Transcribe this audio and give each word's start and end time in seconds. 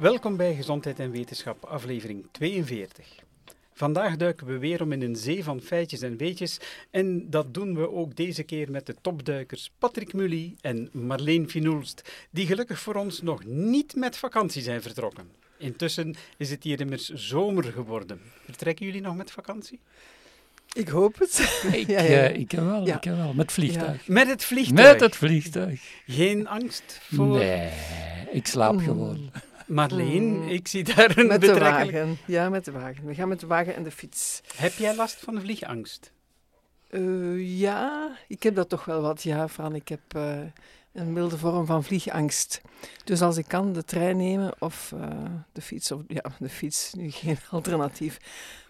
Welkom 0.00 0.36
bij 0.36 0.54
Gezondheid 0.54 0.98
en 0.98 1.10
Wetenschap, 1.10 1.64
aflevering 1.64 2.26
42. 2.30 3.06
Vandaag 3.72 4.16
duiken 4.16 4.46
we 4.46 4.58
weer 4.58 4.82
om 4.82 4.92
in 4.92 5.02
een 5.02 5.16
zee 5.16 5.44
van 5.44 5.60
feitjes 5.60 6.02
en 6.02 6.16
weetjes. 6.16 6.60
En 6.90 7.30
dat 7.30 7.54
doen 7.54 7.74
we 7.74 7.90
ook 7.90 8.16
deze 8.16 8.42
keer 8.42 8.70
met 8.70 8.86
de 8.86 8.94
topduikers 9.00 9.70
Patrick 9.78 10.12
Mully 10.12 10.54
en 10.60 10.88
Marleen 10.92 11.50
Finoelst, 11.50 12.26
die 12.30 12.46
gelukkig 12.46 12.78
voor 12.80 12.94
ons 12.94 13.22
nog 13.22 13.44
niet 13.44 13.94
met 13.96 14.16
vakantie 14.16 14.62
zijn 14.62 14.82
vertrokken. 14.82 15.30
Intussen 15.56 16.14
is 16.36 16.50
het 16.50 16.64
hier 16.64 16.80
immers 16.80 17.08
zomer 17.08 17.64
geworden. 17.64 18.20
Vertrekken 18.44 18.86
jullie 18.86 19.00
nog 19.00 19.16
met 19.16 19.30
vakantie? 19.30 19.80
Ik 20.72 20.88
hoop 20.88 21.18
het. 21.18 21.38
Ik, 21.72 21.86
ja, 21.86 22.02
ja. 22.02 22.30
Uh, 22.30 22.36
ik 22.36 22.50
wel, 22.50 22.86
ja. 22.86 22.96
ik 22.96 23.10
wel. 23.10 23.32
Met 23.34 23.52
vliegtuig. 23.52 24.08
Met 24.08 24.26
het 24.26 24.44
vliegtuig? 24.44 24.90
Met 24.92 25.00
het 25.00 25.16
vliegtuig. 25.16 25.80
Geen 26.06 26.48
angst 26.48 27.00
voor... 27.02 27.38
Nee, 27.38 27.70
ik 28.30 28.46
slaap 28.46 28.72
mm. 28.72 28.80
gewoon. 28.80 29.30
Marleen, 29.68 30.22
mm. 30.22 30.48
ik 30.48 30.68
zie 30.68 30.84
daar 30.84 31.18
een 31.18 31.26
met 31.26 31.40
betrekkelijk... 31.40 31.86
de 31.86 31.92
wagen. 31.92 32.18
Ja, 32.26 32.48
met 32.48 32.64
de 32.64 32.72
wagen. 32.72 33.06
We 33.06 33.14
gaan 33.14 33.28
met 33.28 33.40
de 33.40 33.46
wagen 33.46 33.74
en 33.74 33.82
de 33.82 33.90
fiets. 33.90 34.40
Heb 34.56 34.72
jij 34.72 34.96
last 34.96 35.16
van 35.16 35.40
vliegangst? 35.40 36.12
Uh, 36.90 37.58
ja, 37.58 38.16
ik 38.28 38.42
heb 38.42 38.54
dat 38.54 38.68
toch 38.68 38.84
wel 38.84 39.00
wat, 39.00 39.22
ja, 39.22 39.48
Fran. 39.48 39.74
Ik 39.74 39.88
heb 39.88 40.00
uh, 40.16 40.38
een 40.92 41.12
milde 41.12 41.38
vorm 41.38 41.66
van 41.66 41.84
vliegangst. 41.84 42.60
Dus 43.04 43.22
als 43.22 43.36
ik 43.36 43.48
kan, 43.48 43.72
de 43.72 43.84
trein 43.84 44.16
nemen 44.16 44.52
of 44.58 44.92
uh, 44.94 45.08
de 45.52 45.60
fiets. 45.60 45.92
Of, 45.92 46.00
ja, 46.08 46.24
de 46.38 46.48
fiets, 46.48 46.92
nu 46.94 47.10
geen 47.10 47.38
alternatief. 47.50 48.18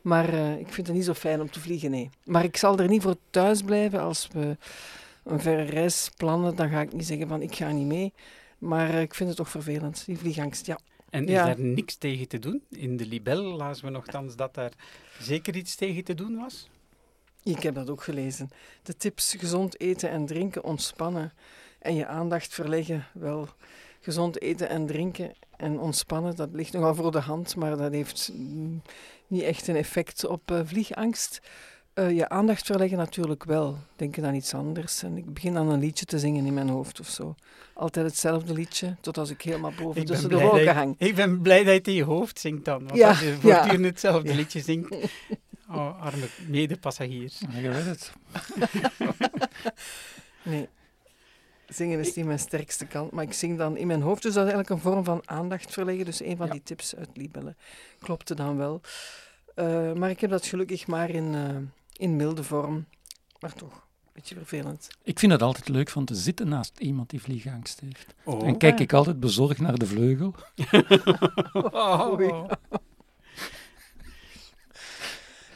Maar 0.03 0.35
ik 0.59 0.73
vind 0.73 0.87
het 0.87 0.97
niet 0.97 1.05
zo 1.05 1.15
fijn 1.15 1.41
om 1.41 1.51
te 1.51 1.61
vliegen, 1.61 1.91
nee. 1.91 2.11
Maar 2.25 2.45
ik 2.45 2.57
zal 2.57 2.79
er 2.79 2.89
niet 2.89 3.03
voor 3.03 3.17
thuis 3.31 3.63
blijven 3.63 4.01
als 4.01 4.29
we 4.33 4.57
een 5.25 5.41
verre 5.41 5.63
reis 5.63 6.11
plannen. 6.17 6.57
Dan 6.57 6.69
ga 6.69 6.81
ik 6.81 6.93
niet 6.93 7.07
zeggen 7.07 7.29
van, 7.29 7.43
ik 7.43 7.55
ga 7.55 7.71
niet 7.71 7.87
mee. 7.87 8.13
Maar 8.59 8.95
ik 8.95 9.15
vind 9.15 9.29
het 9.29 9.39
toch 9.39 9.49
vervelend, 9.49 10.07
die 10.07 10.19
vliegangst, 10.19 10.67
ja. 10.67 10.79
En 11.11 11.27
is 11.27 11.35
daar 11.35 11.61
niks 11.61 11.97
tegen 11.97 12.29
te 12.29 12.39
doen? 12.39 12.63
In 12.71 12.97
de 12.97 13.07
libel 13.07 13.43
lazen 13.43 13.85
we 13.85 13.91
nogthans 13.91 14.37
dat 14.37 14.55
daar 14.55 14.73
zeker 15.21 15.57
iets 15.57 15.75
tegen 15.75 16.05
te 16.05 16.15
doen 16.15 16.37
was? 16.37 16.69
Ik 17.43 17.63
heb 17.63 17.75
dat 17.75 17.91
ook 17.91 18.03
gelezen. 18.03 18.51
De 18.83 18.97
tips 18.97 19.35
gezond 19.39 19.81
eten 19.81 20.11
en 20.11 20.27
drinken, 20.27 20.65
ontspannen 20.65 21.33
en 21.79 21.95
je 21.95 22.07
aandacht 22.07 22.55
verleggen. 22.55 23.07
Wel, 23.13 23.49
gezond 24.01 24.41
eten 24.41 24.69
en 24.69 24.87
drinken 24.87 25.33
en 25.57 25.79
ontspannen, 25.79 26.37
dat 26.37 26.49
ligt 26.53 26.73
nogal 26.73 26.95
voor 26.95 27.13
de 27.13 27.21
hand, 27.21 27.57
maar 27.57 27.77
dat 27.77 27.93
heeft 27.93 28.33
niet 29.27 29.43
echt 29.43 29.69
een 29.69 29.77
effect 29.77 30.27
op 30.27 30.51
uh, 30.51 30.61
vliegangst. 30.65 31.41
Uh, 31.99 32.11
je 32.11 32.29
aandacht 32.29 32.67
verleggen 32.67 32.99
natuurlijk 32.99 33.45
wel. 33.45 33.79
Denken 33.97 34.25
aan 34.25 34.35
iets 34.35 34.55
anders. 34.55 35.03
En 35.03 35.17
ik 35.17 35.35
begin 35.35 35.57
aan 35.57 35.71
een 35.71 35.81
liedje 35.81 36.05
te 36.05 36.19
zingen 36.19 36.47
in 36.47 36.55
mijn 36.55 36.69
hoofd 36.69 37.01
of 37.01 37.09
zo. 37.09 37.35
Altijd 37.75 38.07
hetzelfde 38.07 38.53
liedje, 38.53 38.97
tot 39.01 39.19
als 39.19 39.31
ik 39.31 39.43
helemaal 39.43 39.73
boven 39.79 40.05
tussen 40.05 40.29
de 40.29 40.39
wolken 40.39 40.75
hang. 40.75 40.95
Ik 40.99 41.15
ben 41.15 41.41
blij 41.41 41.65
dat 41.65 41.87
je 41.87 41.91
in 41.91 41.97
je 41.97 42.05
hoofd 42.05 42.39
zingt 42.39 42.65
dan. 42.65 42.85
Want 42.85 42.97
ja, 42.97 43.09
als 43.09 43.21
je 43.21 43.33
voortdurend 43.41 43.81
ja. 43.81 43.87
hetzelfde 43.87 44.35
liedje 44.35 44.61
zingt... 44.61 44.95
Oh, 45.71 46.03
arme 46.03 46.29
medepassagiers. 46.47 47.43
Ja, 47.53 47.59
je 47.59 47.69
weet 47.69 47.85
het. 47.85 48.13
nee. 50.51 50.69
Zingen 51.67 51.99
is 51.99 52.15
niet 52.15 52.25
mijn 52.25 52.39
sterkste 52.39 52.87
kant, 52.87 53.11
maar 53.11 53.25
ik 53.25 53.33
zing 53.33 53.59
dan 53.59 53.77
in 53.77 53.87
mijn 53.87 54.03
hoofd. 54.03 54.23
Dus 54.23 54.35
dat 54.35 54.47
is 54.47 54.53
eigenlijk 54.53 54.85
een 54.85 54.91
vorm 54.91 55.05
van 55.05 55.23
aandacht 55.25 55.73
verleggen. 55.73 56.05
Dus 56.05 56.23
een 56.23 56.37
van 56.37 56.47
ja. 56.47 56.53
die 56.53 56.63
tips 56.63 56.97
uit 56.97 57.09
Libellen 57.15 57.57
klopte 57.99 58.35
dan 58.35 58.57
wel. 58.57 58.81
Uh, 59.57 59.93
maar 59.93 60.11
ik 60.11 60.21
heb 60.21 60.31
dat 60.31 60.47
gelukkig 60.47 60.87
maar 60.87 61.11
in... 61.11 61.35
Uh, 61.35 61.57
in 61.99 62.17
milde 62.17 62.43
vorm, 62.43 62.87
maar 63.41 63.53
toch 63.53 63.73
een 63.75 64.11
beetje 64.13 64.35
vervelend. 64.35 64.89
Ik 65.03 65.19
vind 65.19 65.33
het 65.33 65.43
altijd 65.43 65.69
leuk 65.69 65.89
van 65.89 66.05
te 66.05 66.15
zitten 66.15 66.49
naast 66.49 66.79
iemand 66.79 67.11
die 67.11 67.23
vliegangst 67.23 67.81
heeft. 67.81 68.15
Oh. 68.25 68.47
En 68.47 68.57
kijk 68.57 68.81
ik 68.81 68.93
altijd 68.93 69.21
bezorgd 69.21 69.61
naar 69.61 69.79
de 69.79 69.87
vleugel. 69.87 70.35
oh. 71.73 72.49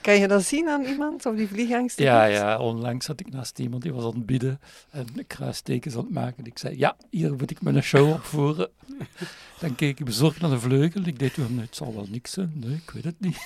Kan 0.03 0.14
je 0.14 0.28
dat 0.28 0.44
zien 0.44 0.69
aan 0.69 0.84
iemand, 0.84 1.26
of 1.26 1.36
die 1.36 1.48
vliegangst 1.48 1.98
Ja, 1.98 2.25
ja, 2.25 2.59
onlangs 2.59 3.06
zat 3.06 3.20
ik 3.20 3.30
naast 3.30 3.59
iemand 3.59 3.82
die 3.82 3.92
was 3.92 4.04
aan 4.04 4.14
het 4.14 4.26
bidden 4.26 4.60
en 4.91 5.06
kruistekens 5.26 5.94
aan 5.94 6.04
het 6.04 6.12
maken. 6.12 6.44
Ik 6.44 6.59
zei, 6.59 6.78
ja, 6.78 6.97
hier 7.10 7.34
moet 7.34 7.50
ik 7.50 7.62
mijn 7.62 7.82
show 7.82 8.10
opvoeren. 8.12 8.70
Dan 9.59 9.74
keek 9.74 9.98
ik 9.98 10.04
bezorgd 10.04 10.41
naar 10.41 10.50
de 10.50 10.60
vleugel. 10.60 11.03
Ik 11.04 11.19
deed 11.19 11.34
toen, 11.34 11.59
het 11.59 11.76
zal 11.76 11.94
wel 11.94 12.06
niks 12.10 12.32
zijn. 12.32 12.53
Nee, 12.54 12.74
ik 12.74 12.91
weet 12.91 13.04
het 13.04 13.20
niet. 13.20 13.38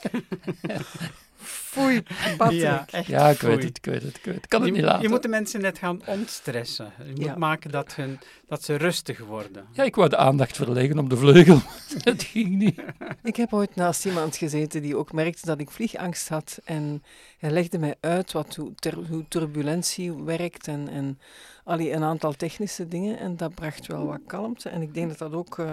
Foei, 1.70 2.02
Patrick. 2.36 2.60
Ja, 2.60 2.86
ja 3.06 3.28
ik, 3.28 3.40
weet 3.40 3.62
het, 3.62 3.76
ik 3.76 3.84
weet 3.84 4.02
het, 4.02 4.16
ik 4.16 4.24
weet 4.24 4.34
het. 4.34 4.46
kan 4.46 4.60
het 4.60 4.68
je, 4.68 4.74
niet 4.74 4.84
laten. 4.84 5.02
Je 5.02 5.08
moet 5.08 5.22
de 5.22 5.28
mensen 5.28 5.60
net 5.60 5.78
gaan 5.78 6.00
ontstressen. 6.06 6.92
Je 7.04 7.10
moet 7.10 7.24
ja. 7.24 7.36
maken 7.36 7.70
dat, 7.70 7.94
hun, 7.94 8.18
dat 8.46 8.64
ze 8.64 8.74
rustig 8.74 9.18
worden. 9.18 9.66
Ja, 9.72 9.82
ik 9.82 9.94
wou 9.94 10.08
de 10.08 10.16
aandacht 10.16 10.56
verleggen 10.56 10.98
op 10.98 11.10
de 11.10 11.16
vleugel. 11.16 11.60
dat 12.04 12.22
ging 12.22 12.48
niet. 12.48 12.80
Ik 13.22 13.36
heb 13.36 13.52
ooit 13.52 13.76
naast 13.76 14.04
iemand 14.04 14.36
gezeten 14.36 14.82
die 14.82 14.96
ook 14.96 15.12
merkte 15.12 15.46
dat 15.46 15.60
ik 15.60 15.70
vliegangst 15.70 16.28
had. 16.28 16.60
En 16.64 17.02
hij 17.38 17.50
legde 17.50 17.78
mij 17.78 17.94
uit 18.00 18.32
wat, 18.32 18.54
hoe, 18.54 18.74
ter, 18.74 18.94
hoe 19.08 19.24
turbulentie 19.28 20.12
werkt 20.12 20.68
en, 20.68 20.88
en 20.88 21.18
allee, 21.64 21.92
een 21.92 22.04
aantal 22.04 22.32
technische 22.32 22.88
dingen. 22.88 23.18
En 23.18 23.36
dat 23.36 23.54
bracht 23.54 23.86
wel 23.86 24.06
wat 24.06 24.20
kalmte. 24.26 24.68
En 24.68 24.82
ik 24.82 24.94
denk 24.94 25.08
dat 25.08 25.18
dat 25.18 25.32
ook... 25.32 25.58
Uh, 25.58 25.72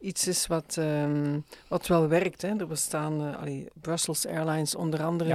iets 0.00 0.26
is 0.26 0.46
wat, 0.46 0.76
um, 0.78 1.44
wat 1.68 1.86
wel 1.86 2.08
werkt. 2.08 2.42
Hè. 2.42 2.48
Er 2.48 2.66
bestaan, 2.66 3.22
uh, 3.22 3.40
allee, 3.40 3.68
Brussels 3.80 4.26
Airlines 4.26 4.74
onder 4.74 5.02
andere, 5.02 5.27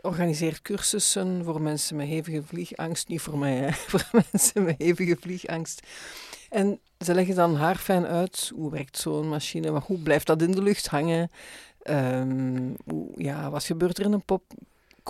organiseert 0.00 0.62
cursussen 0.62 1.44
voor 1.44 1.62
mensen 1.62 1.96
met 1.96 2.06
hevige 2.06 2.42
vliegangst. 2.42 3.08
Niet 3.08 3.20
voor 3.20 3.38
mij, 3.38 3.56
hè, 3.56 3.72
voor 3.90 4.04
mensen 4.12 4.62
met 4.62 4.74
hevige 4.78 5.16
vliegangst. 5.20 5.86
En 6.48 6.80
ze 6.98 7.14
leggen 7.14 7.34
dan 7.34 7.56
haarfijn 7.56 8.06
uit, 8.06 8.52
hoe 8.54 8.70
werkt 8.70 8.98
zo'n 8.98 9.28
machine, 9.28 9.70
maar 9.70 9.82
hoe 9.86 9.98
blijft 9.98 10.26
dat 10.26 10.42
in 10.42 10.50
de 10.50 10.62
lucht 10.62 10.86
hangen? 10.86 11.30
Hoe, 12.84 13.12
ja, 13.16 13.50
wat 13.50 13.64
gebeurt 13.64 13.98
er 13.98 14.04
in 14.04 14.12
een 14.12 14.24
pop, 14.24 14.42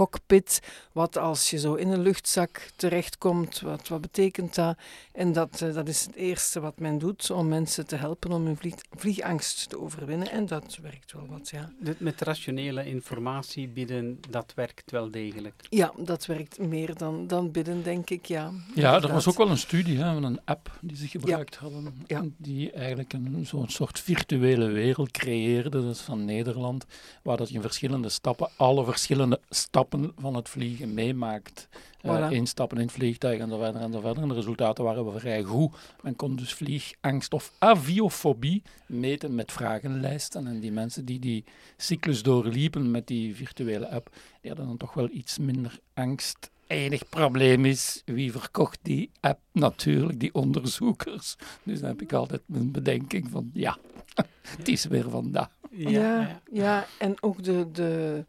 cockpit. 0.00 0.60
Wat 0.92 1.16
als 1.16 1.50
je 1.50 1.58
zo 1.58 1.74
in 1.74 1.88
een 1.88 2.00
luchtzak 2.00 2.70
terechtkomt, 2.76 3.60
wat, 3.60 3.88
wat 3.88 4.00
betekent 4.00 4.54
dat? 4.54 4.76
En 5.12 5.32
dat, 5.32 5.60
uh, 5.62 5.74
dat 5.74 5.88
is 5.88 6.04
het 6.06 6.14
eerste 6.14 6.60
wat 6.60 6.78
men 6.78 6.98
doet 6.98 7.30
om 7.30 7.48
mensen 7.48 7.86
te 7.86 7.96
helpen 7.96 8.32
om 8.32 8.44
hun 8.44 8.56
vlieg, 8.56 8.74
vliegangst 8.96 9.68
te 9.68 9.80
overwinnen. 9.80 10.30
En 10.30 10.46
dat 10.46 10.78
werkt 10.82 11.12
wel 11.12 11.26
wat, 11.26 11.48
ja. 11.48 11.72
Dit 11.80 12.00
met 12.00 12.20
rationele 12.20 12.86
informatie 12.86 13.68
bieden, 13.68 14.20
dat 14.30 14.52
werkt 14.54 14.90
wel 14.90 15.10
degelijk? 15.10 15.54
Ja, 15.68 15.92
dat 15.96 16.26
werkt 16.26 16.58
meer 16.58 16.96
dan, 16.96 17.26
dan 17.26 17.50
bidden, 17.50 17.82
denk 17.82 18.10
ik, 18.10 18.26
ja. 18.26 18.52
Ja, 18.74 19.02
er 19.02 19.12
was 19.12 19.28
ook 19.28 19.36
wel 19.36 19.50
een 19.50 19.58
studie 19.58 19.98
hè, 19.98 20.12
van 20.12 20.24
een 20.24 20.40
app 20.44 20.78
die 20.80 20.96
ze 20.96 21.08
gebruikt 21.08 21.54
ja. 21.54 21.60
hadden. 21.60 21.94
Ja. 22.06 22.24
Die 22.36 22.70
eigenlijk 22.70 23.12
een, 23.12 23.46
zo'n 23.46 23.68
soort 23.68 24.00
virtuele 24.00 24.66
wereld 24.66 25.10
creëerde, 25.10 25.68
dat 25.68 25.94
is 25.94 26.00
van 26.00 26.24
Nederland, 26.24 26.86
waar 27.22 27.36
dat 27.36 27.48
je 27.48 27.54
in 27.54 27.60
verschillende 27.60 28.08
stappen, 28.08 28.48
alle 28.56 28.84
verschillende 28.84 29.40
stappen 29.50 29.88
van 30.16 30.34
het 30.34 30.48
vliegen 30.48 30.94
meemaakt. 30.94 31.68
Uh, 32.02 32.28
voilà. 32.28 32.32
instappen 32.32 32.78
in 32.78 32.82
het 32.82 32.92
vliegtuig 32.92 33.40
en 33.40 33.48
zo 33.48 33.58
verder 33.58 33.80
en 33.80 33.92
zo 33.92 34.00
verder. 34.00 34.22
En 34.22 34.28
de 34.28 34.34
resultaten 34.34 34.84
waren 34.84 35.04
wel 35.04 35.18
vrij 35.18 35.42
goed. 35.42 35.76
Men 36.02 36.16
kon 36.16 36.36
dus 36.36 36.54
vliegangst 36.54 37.32
of 37.32 37.52
aviofobie 37.58 38.62
meten 38.86 39.34
met 39.34 39.52
vragenlijsten. 39.52 40.46
En 40.46 40.60
die 40.60 40.72
mensen 40.72 41.04
die 41.04 41.18
die 41.18 41.44
cyclus 41.76 42.22
doorliepen 42.22 42.90
met 42.90 43.06
die 43.06 43.36
virtuele 43.36 43.90
app, 43.90 44.10
die 44.40 44.50
hadden 44.50 44.66
dan 44.66 44.76
toch 44.76 44.94
wel 44.94 45.08
iets 45.12 45.38
minder 45.38 45.78
angst 45.94 46.50
enig 46.70 47.08
probleem 47.08 47.64
is, 47.64 48.02
wie 48.04 48.32
verkocht 48.32 48.78
die 48.82 49.10
app? 49.20 49.40
Natuurlijk, 49.52 50.20
die 50.20 50.34
onderzoekers. 50.34 51.36
Dus 51.62 51.80
dan 51.80 51.88
heb 51.88 52.02
ik 52.02 52.12
altijd 52.12 52.42
mijn 52.46 52.70
bedenking 52.70 53.30
van, 53.30 53.50
ja, 53.52 53.78
het 54.56 54.68
is 54.68 54.84
weer 54.84 55.10
vandaag. 55.10 55.48
Ja, 55.70 55.90
ja, 55.90 56.40
ja, 56.52 56.86
en 56.98 57.22
ook 57.22 57.42
de, 57.42 57.70
de, 57.72 58.24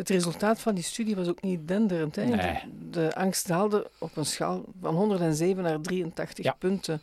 het 0.00 0.08
resultaat 0.08 0.60
van 0.60 0.74
die 0.74 0.84
studie 0.84 1.16
was 1.16 1.28
ook 1.28 1.42
niet 1.42 1.68
denderend. 1.68 2.16
Hè? 2.16 2.24
Nee. 2.24 2.36
De, 2.36 2.90
de, 2.90 3.14
angst 3.14 3.46
daalde 3.46 3.90
op 3.98 4.16
een 4.16 4.26
schaal 4.26 4.64
van 4.80 4.94
107 4.94 5.62
naar 5.62 5.80
83 5.80 6.44
ja. 6.44 6.52
punten. 6.58 7.02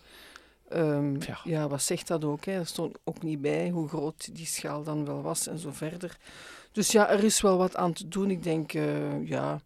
Um, 0.74 1.22
ja. 1.22 1.40
ja. 1.44 1.68
wat 1.68 1.82
zegt 1.82 2.08
dat 2.08 2.26
ook? 2.26 2.46
Hè? 2.46 2.52
Er 2.52 2.66
stond 2.66 2.98
ook 3.04 3.22
niet 3.22 3.42
bij 3.42 3.70
hoe 3.70 3.88
groot 3.88 4.36
die 4.36 4.46
schaal 4.46 4.84
dan 4.84 5.06
wel 5.06 5.22
was 5.22 5.48
en 5.48 5.60
zo 5.60 5.72
verder. 5.72 6.18
Dus 6.72 6.92
ja, 6.92 7.10
er 7.10 7.24
is 7.24 7.42
wel 7.42 7.58
wat 7.58 7.76
aan 7.76 7.94
te 7.94 8.08
doen. 8.08 8.32
Ik 8.32 8.44
denk, 8.44 8.74
uh, 8.74 9.28
ja, 9.28 9.62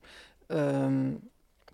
um, 0.47 1.29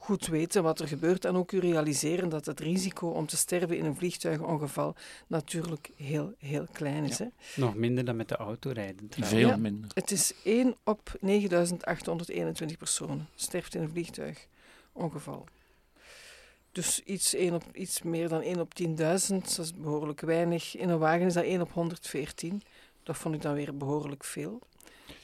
goed 0.07 0.27
weten 0.27 0.63
wat 0.63 0.79
er 0.79 0.87
gebeurt 0.87 1.25
en 1.25 1.35
ook 1.35 1.51
u 1.51 1.59
realiseren 1.59 2.29
dat 2.29 2.45
het 2.45 2.59
risico 2.59 3.07
om 3.07 3.25
te 3.25 3.37
sterven 3.37 3.77
in 3.77 3.85
een 3.85 3.95
vliegtuigongeval 3.95 4.95
natuurlijk 5.27 5.89
heel, 5.95 6.33
heel 6.37 6.67
klein 6.71 7.03
is. 7.03 7.17
Ja. 7.17 7.23
Hè? 7.23 7.61
Nog 7.61 7.75
minder 7.75 8.05
dan 8.05 8.15
met 8.15 8.29
de 8.29 8.35
auto 8.35 8.69
rijden. 8.69 9.07
Trouwens. 9.07 9.39
Veel 9.39 9.49
Ja, 9.49 9.57
minder. 9.57 9.91
Het 9.93 10.11
is 10.11 10.33
1 10.43 10.75
op 10.83 11.17
9821 11.19 12.77
personen 12.77 13.27
sterft 13.35 13.75
in 13.75 13.81
een 13.81 13.89
vliegtuigongeval. 13.89 15.45
Dus 16.71 17.03
iets, 17.03 17.33
1 17.33 17.53
op, 17.53 17.63
iets 17.73 18.01
meer 18.01 18.29
dan 18.29 18.41
1 18.41 18.59
op 18.59 18.71
10.000, 18.81 18.87
dat 18.95 19.59
is 19.59 19.73
behoorlijk 19.73 20.21
weinig. 20.21 20.75
In 20.77 20.89
een 20.89 20.99
wagen 20.99 21.25
is 21.25 21.33
dat 21.33 21.43
1 21.43 21.61
op 21.61 21.71
114. 21.71 22.61
Dat 23.03 23.17
vond 23.17 23.35
ik 23.35 23.41
dan 23.41 23.53
weer 23.53 23.77
behoorlijk 23.77 24.23
veel. 24.23 24.59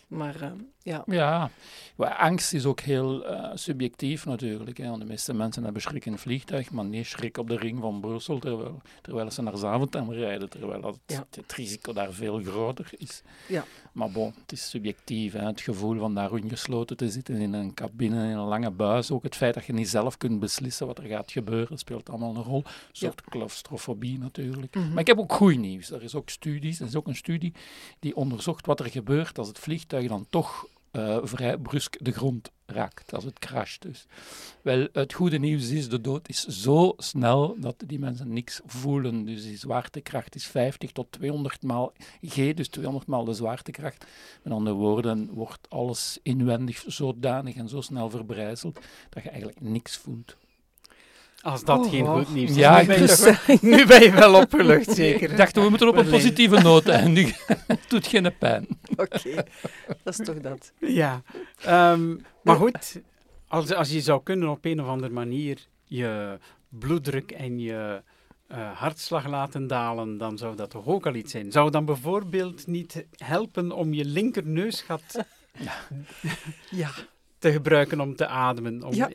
Maar 0.07 0.43
uh, 0.43 0.51
Ja. 0.83 1.03
Ja, 1.05 1.49
angst 1.97 2.53
is 2.53 2.65
ook 2.65 2.79
heel 2.79 3.31
uh, 3.31 3.49
subjectief 3.53 4.25
natuurlijk. 4.25 4.77
Hè. 4.77 4.97
De 4.97 5.05
meeste 5.05 5.33
mensen 5.33 5.63
hebben 5.63 5.81
schrik 5.81 6.05
in 6.05 6.11
het 6.11 6.21
vliegtuig, 6.21 6.71
maar 6.71 6.85
niet 6.85 7.05
schrik 7.05 7.37
op 7.37 7.47
de 7.47 7.57
ring 7.57 7.79
van 7.79 7.99
Brussel, 7.99 8.39
terwijl, 8.39 8.81
terwijl 9.01 9.31
ze 9.31 9.41
naar 9.41 9.57
Zaventem 9.57 10.11
rijden, 10.11 10.49
terwijl 10.49 10.97
Ja. 11.05 11.25
het 11.35 11.53
risico 11.53 11.93
daar 11.93 12.13
veel 12.13 12.39
groter 12.41 12.89
is. 12.97 13.21
Ja. 13.47 13.65
Maar 13.93 14.11
bon, 14.11 14.33
het 14.41 14.51
is 14.51 14.69
subjectief. 14.69 15.33
Hè. 15.33 15.45
Het 15.45 15.61
gevoel 15.61 15.99
van 15.99 16.13
daar 16.15 16.37
ingesloten 16.37 16.97
te 16.97 17.09
zitten 17.09 17.35
in 17.35 17.53
een 17.53 17.73
cabine, 17.73 18.29
in 18.29 18.37
een 18.37 18.47
lange 18.47 18.71
buis, 18.71 19.11
ook 19.11 19.23
het 19.23 19.35
feit 19.35 19.53
dat 19.53 19.65
je 19.65 19.73
niet 19.73 19.89
zelf 19.89 20.17
kunt 20.17 20.39
beslissen 20.39 20.87
wat 20.87 20.97
er 20.97 21.07
gaat 21.07 21.31
gebeuren, 21.31 21.77
speelt 21.77 22.09
allemaal 22.09 22.35
een 22.35 22.43
rol. 22.43 22.63
Een 22.65 22.71
soort 22.91 23.21
claustrofobie 23.21 24.19
natuurlijk. 24.19 24.75
Mhm. 24.75 24.89
Maar 24.89 24.99
ik 24.99 25.07
heb 25.07 25.19
ook 25.19 25.33
goed 25.33 25.57
nieuws. 25.57 25.91
Er 25.91 26.03
is 26.03 26.15
ook 26.15 26.29
studies, 26.29 26.79
er 26.79 26.85
is 26.85 26.95
ook 26.95 27.07
een 27.07 27.15
studie 27.15 27.53
die 27.99 28.15
onderzocht 28.15 28.65
wat 28.65 28.79
er 28.79 28.89
gebeurt 28.89 29.37
als 29.37 29.47
het 29.47 29.59
vliegtuig 29.59 30.07
dan 30.07 30.25
toch 30.29 30.67
eh, 30.93 31.17
vrij 31.23 31.57
brusk 31.57 31.95
de 31.99 32.11
grond 32.11 32.51
raakt, 32.65 33.13
als 33.13 33.23
het 33.23 33.39
crasht 33.39 33.81
dus. 33.81 34.05
Wel, 34.61 34.87
het 34.91 35.13
goede 35.13 35.37
nieuws 35.37 35.69
is, 35.69 35.89
de 35.89 36.01
dood 36.01 36.29
is 36.29 36.45
zo 36.45 36.93
snel 36.97 37.55
dat 37.59 37.83
die 37.87 37.99
mensen 37.99 38.33
niks 38.33 38.61
voelen. 38.65 39.25
Dus 39.25 39.43
die 39.43 39.57
zwaartekracht 39.57 40.35
is 40.35 40.45
50 40.45 40.91
tot 40.91 41.11
200 41.11 41.63
maal 41.63 41.93
G, 42.21 42.53
dus 42.53 42.67
200 42.67 43.07
maal 43.07 43.25
de 43.25 43.33
zwaartekracht. 43.33 44.05
Met 44.43 44.53
andere 44.53 44.75
woorden, 44.75 45.33
wordt 45.33 45.69
alles 45.69 46.19
inwendig 46.23 46.83
zodanig 46.87 47.55
en 47.55 47.69
zo 47.69 47.81
snel 47.81 48.09
verbrijzeld 48.09 48.79
dat 49.09 49.23
je 49.23 49.29
eigenlijk 49.29 49.61
niks 49.61 49.97
voelt. 49.97 50.35
Als 51.43 51.63
dat 51.63 51.79
Oh, 51.79 51.89
geen 51.89 52.05
goed 52.05 52.33
nieuws 52.33 52.49
is. 52.49 52.55
Ja, 52.55 52.75
nu, 52.75 52.81
ik 52.81 52.87
ben 52.87 52.99
je 52.99 53.05
Dus, 53.07 53.25
nu 53.61 53.85
ben 53.85 54.01
je 54.03 54.11
wel 54.11 54.35
opgelucht, 54.41 54.91
zeker. 55.03 55.31
Ik 55.31 55.37
dacht, 55.37 55.55
we 55.55 55.69
moeten 55.69 55.87
op 55.87 55.97
een 55.97 56.09
positieve 56.09 56.61
noot 56.61 56.87
eindigen. 56.99 57.57
het 57.67 57.79
doet 57.87 58.07
geen 58.07 58.37
pijn. 58.39 58.67
Oké, 58.95 59.43
dat 60.03 60.19
is 60.19 60.25
toch 60.25 60.39
dat. 60.39 60.71
Ja, 60.79 61.21
ehm, 61.61 62.15
maar 62.43 62.55
goed, 62.55 63.01
als, 63.47 63.73
als 63.73 63.89
je 63.89 64.01
zou 64.01 64.23
kunnen 64.23 64.49
op 64.49 64.65
een 64.65 64.81
of 64.81 64.87
andere 64.87 65.13
manier 65.13 65.67
je 65.83 66.37
bloeddruk 66.69 67.31
en 67.31 67.59
je 67.59 68.01
eh, 68.47 68.71
hartslag 68.77 69.27
laten 69.27 69.67
dalen, 69.67 70.17
dan 70.17 70.37
zou 70.37 70.55
dat 70.55 70.69
toch 70.69 70.85
ook 70.85 71.05
al 71.05 71.15
iets 71.15 71.31
zijn. 71.31 71.51
Zou 71.51 71.71
dan 71.71 71.85
bijvoorbeeld 71.85 72.67
niet 72.67 73.05
helpen 73.17 73.71
om 73.71 73.93
je 73.93 74.05
linkerneusgat 74.05 75.25
Ja, 76.69 76.89
te 77.37 77.51
gebruiken 77.51 77.99
om 77.99 78.15
te 78.15 78.27
ademen? 78.27 78.83
Om, 78.83 78.93
Ja. 78.93 79.09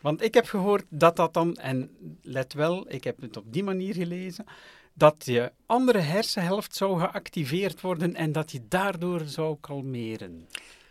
Want 0.00 0.22
ik 0.22 0.34
heb 0.34 0.46
gehoord 0.46 0.84
dat 0.88 1.16
dat 1.16 1.34
dan, 1.34 1.54
en 1.56 1.90
let 2.22 2.52
wel, 2.52 2.92
ik 2.92 3.04
heb 3.04 3.20
het 3.20 3.36
op 3.36 3.52
die 3.52 3.64
manier 3.64 3.94
gelezen, 3.94 4.44
dat 4.92 5.24
je 5.24 5.52
andere 5.66 5.98
hersenhelft 5.98 6.74
zou 6.74 7.00
geactiveerd 7.00 7.80
worden 7.80 8.14
en 8.14 8.32
dat 8.32 8.50
je 8.50 8.60
daardoor 8.68 9.20
zou 9.24 9.56
kalmeren. 9.60 10.48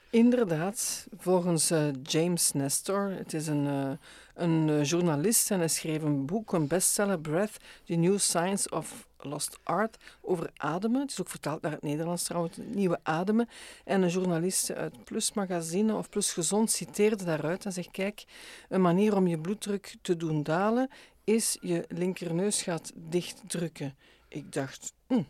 inderdaad. 0.10 1.08
Volgens 1.18 1.72
eh, 1.72 1.88
James 2.04 2.52
Nestor, 2.52 3.10
het 3.10 3.34
is 3.34 3.48
een, 3.48 3.68
eh, 3.68 3.92
een 4.34 4.70
eh, 4.70 4.84
journalist 4.84 5.52
en 5.52 5.60
hij 5.60 5.68
schreef 5.68 6.04
een 6.04 6.26
boek, 6.26 6.54
een 6.54 6.68
bestseller, 6.68 7.20
Breath, 7.20 7.58
The 7.86 7.96
New 7.96 8.18
Science 8.18 8.70
of 8.70 9.08
Lost 9.22 9.60
Art, 9.64 9.98
over 10.22 10.52
ademen. 10.56 11.02
Het 11.02 11.12
is 11.12 11.22
ook 11.22 11.30
vertaald 11.30 11.62
naar 11.62 11.72
het 11.72 11.82
Nederlands 11.82 12.24
trouwens, 12.24 12.58
nieuwe 12.58 13.00
ademen. 13.04 13.50
En 13.86 14.02
een 14.02 14.10
journalist 14.10 14.72
uit 14.72 15.04
Plus 15.04 15.34
Magazine 15.34 15.96
of 15.96 16.10
Plus 16.10 16.34
Gezond 16.34 16.72
citeerde 16.72 17.24
daaruit 17.24 17.66
en 17.66 17.74
zegt, 17.74 17.92
kijk, 17.92 18.24
een 18.70 18.82
manier 18.82 19.16
om 19.16 19.28
je 19.28 19.40
bloeddruk 19.40 19.96
te 20.02 20.18
doen 20.18 20.44
dalen 20.44 20.90
is 21.24 21.58
je 21.62 21.86
linkerneusgat 21.88 22.92
dichtdrukken. 22.96 23.96
Ik 24.28 24.54
dacht, 24.54 24.94
hm, 25.08 25.24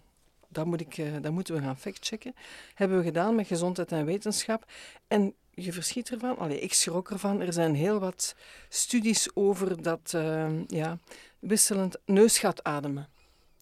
dat, 0.47 0.65
moet 0.65 0.81
ik, 0.81 0.97
eh, 0.97 1.29
moeten 1.29 1.55
we 1.55 1.61
gaan 1.61 1.77
factchecken. 1.77 2.35
Hebben 2.73 2.97
we 2.97 3.03
gedaan 3.03 3.35
met 3.35 3.47
gezondheid 3.47 3.91
en 3.91 4.05
wetenschap. 4.05 4.65
En 5.07 5.33
je 5.49 5.73
verschiet 5.73 6.09
ervan, 6.09 6.37
allee, 6.37 6.59
ik 6.59 6.73
schrok 6.73 7.11
ervan. 7.11 7.41
Er 7.41 7.53
zijn 7.53 7.75
heel 7.75 7.99
wat 7.99 8.35
studies 8.69 9.29
over 9.33 9.81
dat 9.81 10.11
eh, 10.15 10.67
ja, 10.67 10.97
wisselend 11.39 11.97
neusgat 12.05 12.63
ademen. 12.63 13.07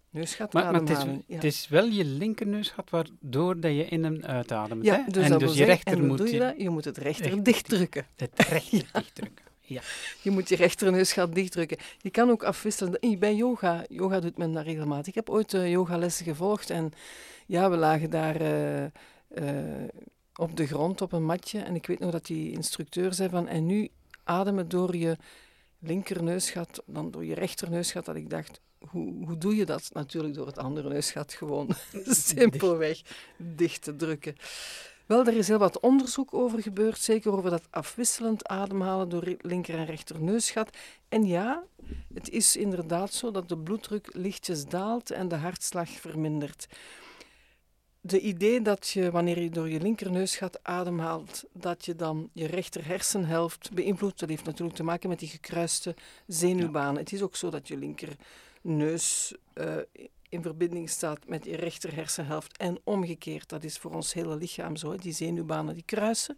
Neusgat 0.09 0.54
Maar, 0.54 0.63
maar 0.71 0.81
het, 0.81 0.89
is, 0.89 1.04
ja. 1.04 1.36
het 1.36 1.44
is 1.44 1.68
wel 1.68 1.86
je 1.86 2.06
linkerneusgat 2.06 2.89
waardoor 2.89 3.59
dat 3.59 3.71
je 3.71 3.86
in 3.86 4.06
en 4.06 4.25
uitademt. 4.25 4.83
ja, 4.86 5.04
hè? 5.06 5.12
dus 5.12 5.24
en 5.24 5.30
dat 5.30 5.39
dus 5.39 5.50
je 5.50 5.56
zeggen, 5.56 5.75
rechter 5.75 6.04
moet 6.04 6.18
doe 6.18 6.27
je 6.27 6.33
je 6.33 6.39
dat? 6.39 6.54
Je 6.57 6.69
moet 6.69 6.86
het 6.86 6.98
rechter 6.98 7.30
Recht- 7.30 7.45
dichtdrukken. 7.45 8.06
het 8.15 8.31
rechter 8.50 8.89
dichtdrukken. 8.94 9.45
Ja. 9.62 9.81
Je 10.21 10.31
moet 10.31 10.50
je 10.50 10.56
rechterneusgat 10.56 11.36
dichtdrukken. 11.36 11.77
Je 11.98 12.09
kan 12.09 12.30
ook 12.30 12.44
afwisselen. 12.44 13.19
Bij 13.19 13.36
yoga, 13.36 13.83
yoga 13.89 14.19
doet 14.19 14.38
men 14.38 14.51
dat 14.51 14.63
regelmatig. 14.63 15.07
Ik 15.07 15.15
heb 15.15 15.30
ooit 15.30 15.54
uh, 15.54 15.71
yogalessen 15.71 16.25
gevolgd 16.25 16.69
en 16.69 16.92
ja, 17.45 17.69
we 17.69 17.77
lagen 17.77 18.09
daar 18.09 18.42
uh, 18.42 18.83
uh, 18.83 18.89
op 20.36 20.56
de 20.57 20.68
grond 20.68 21.01
op 21.01 21.12
een 21.12 21.25
matje. 21.25 21.59
En 21.59 21.75
ik 21.75 21.86
weet 21.88 22.00
nog 22.00 22.12
dat 22.12 22.25
die 22.25 22.51
instructeur 22.51 23.13
zei 23.13 23.30
van, 23.30 23.48
en 23.48 23.65
nu 23.65 23.89
ademen 24.24 24.69
door 24.69 24.95
je 24.95 25.18
linkerneusgat, 25.80 26.83
dan 26.86 27.12
door 27.12 27.25
je 27.25 27.33
rechterneusgat, 27.33 28.06
dat 28.06 28.15
ik 28.15 28.30
dacht, 28.30 28.59
hoe, 28.89 29.25
hoe 29.25 29.37
doe 29.37 29.55
je 29.55 29.65
dat? 29.65 29.89
Natuurlijk 29.93 30.33
door 30.33 30.45
het 30.45 30.57
andere 30.57 30.89
neusgat 30.89 31.33
gewoon 31.33 31.69
simpelweg 32.05 33.01
dicht 33.37 33.83
te 33.83 33.95
drukken. 33.95 34.35
Wel, 35.07 35.25
er 35.25 35.37
is 35.37 35.47
heel 35.47 35.57
wat 35.57 35.79
onderzoek 35.79 36.33
over 36.33 36.61
gebeurd, 36.61 36.99
zeker 36.99 37.31
over 37.31 37.49
dat 37.49 37.67
afwisselend 37.69 38.47
ademhalen 38.47 39.09
door 39.09 39.35
linker 39.41 39.75
en 39.75 39.85
rechterneusgat. 39.85 40.77
En 41.09 41.25
ja, 41.25 41.63
het 42.13 42.29
is 42.29 42.55
inderdaad 42.55 43.13
zo 43.13 43.31
dat 43.31 43.49
de 43.49 43.57
bloeddruk 43.57 44.09
lichtjes 44.13 44.65
daalt 44.65 45.11
en 45.11 45.27
de 45.27 45.35
hartslag 45.35 45.89
vermindert. 45.89 46.67
De 48.01 48.19
idee 48.19 48.61
dat 48.61 48.87
je, 48.87 49.11
wanneer 49.11 49.41
je 49.41 49.49
door 49.49 49.69
je 49.69 49.79
linkerneusgat 49.79 50.59
ademhaalt, 50.63 51.43
dat 51.53 51.85
je 51.85 51.95
dan 51.95 52.29
je 52.33 52.45
rechter 52.45 52.85
hersenhelft 52.85 53.73
beïnvloedt, 53.73 54.19
dat 54.19 54.29
heeft 54.29 54.45
natuurlijk 54.45 54.77
te 54.77 54.83
maken 54.83 55.09
met 55.09 55.19
die 55.19 55.29
gekruiste 55.29 55.95
zenuwbanen. 56.25 56.93
Ja. 56.93 56.99
Het 56.99 57.13
is 57.13 57.21
ook 57.21 57.35
zo 57.35 57.49
dat 57.49 57.67
je 57.67 57.77
linkerneus 58.62 59.33
uh, 59.56 59.75
in 60.30 60.42
verbinding 60.42 60.89
staat 60.89 61.27
met 61.27 61.45
je 61.45 61.56
rechter 61.56 61.95
hersenhelft 61.95 62.57
en 62.57 62.80
omgekeerd. 62.83 63.50
Dat 63.50 63.63
is 63.63 63.77
voor 63.77 63.94
ons 63.94 64.13
hele 64.13 64.36
lichaam 64.36 64.75
zo, 64.75 64.95
die 64.95 65.13
zenuwbanen 65.13 65.74
die 65.74 65.83
kruisen. 65.86 66.36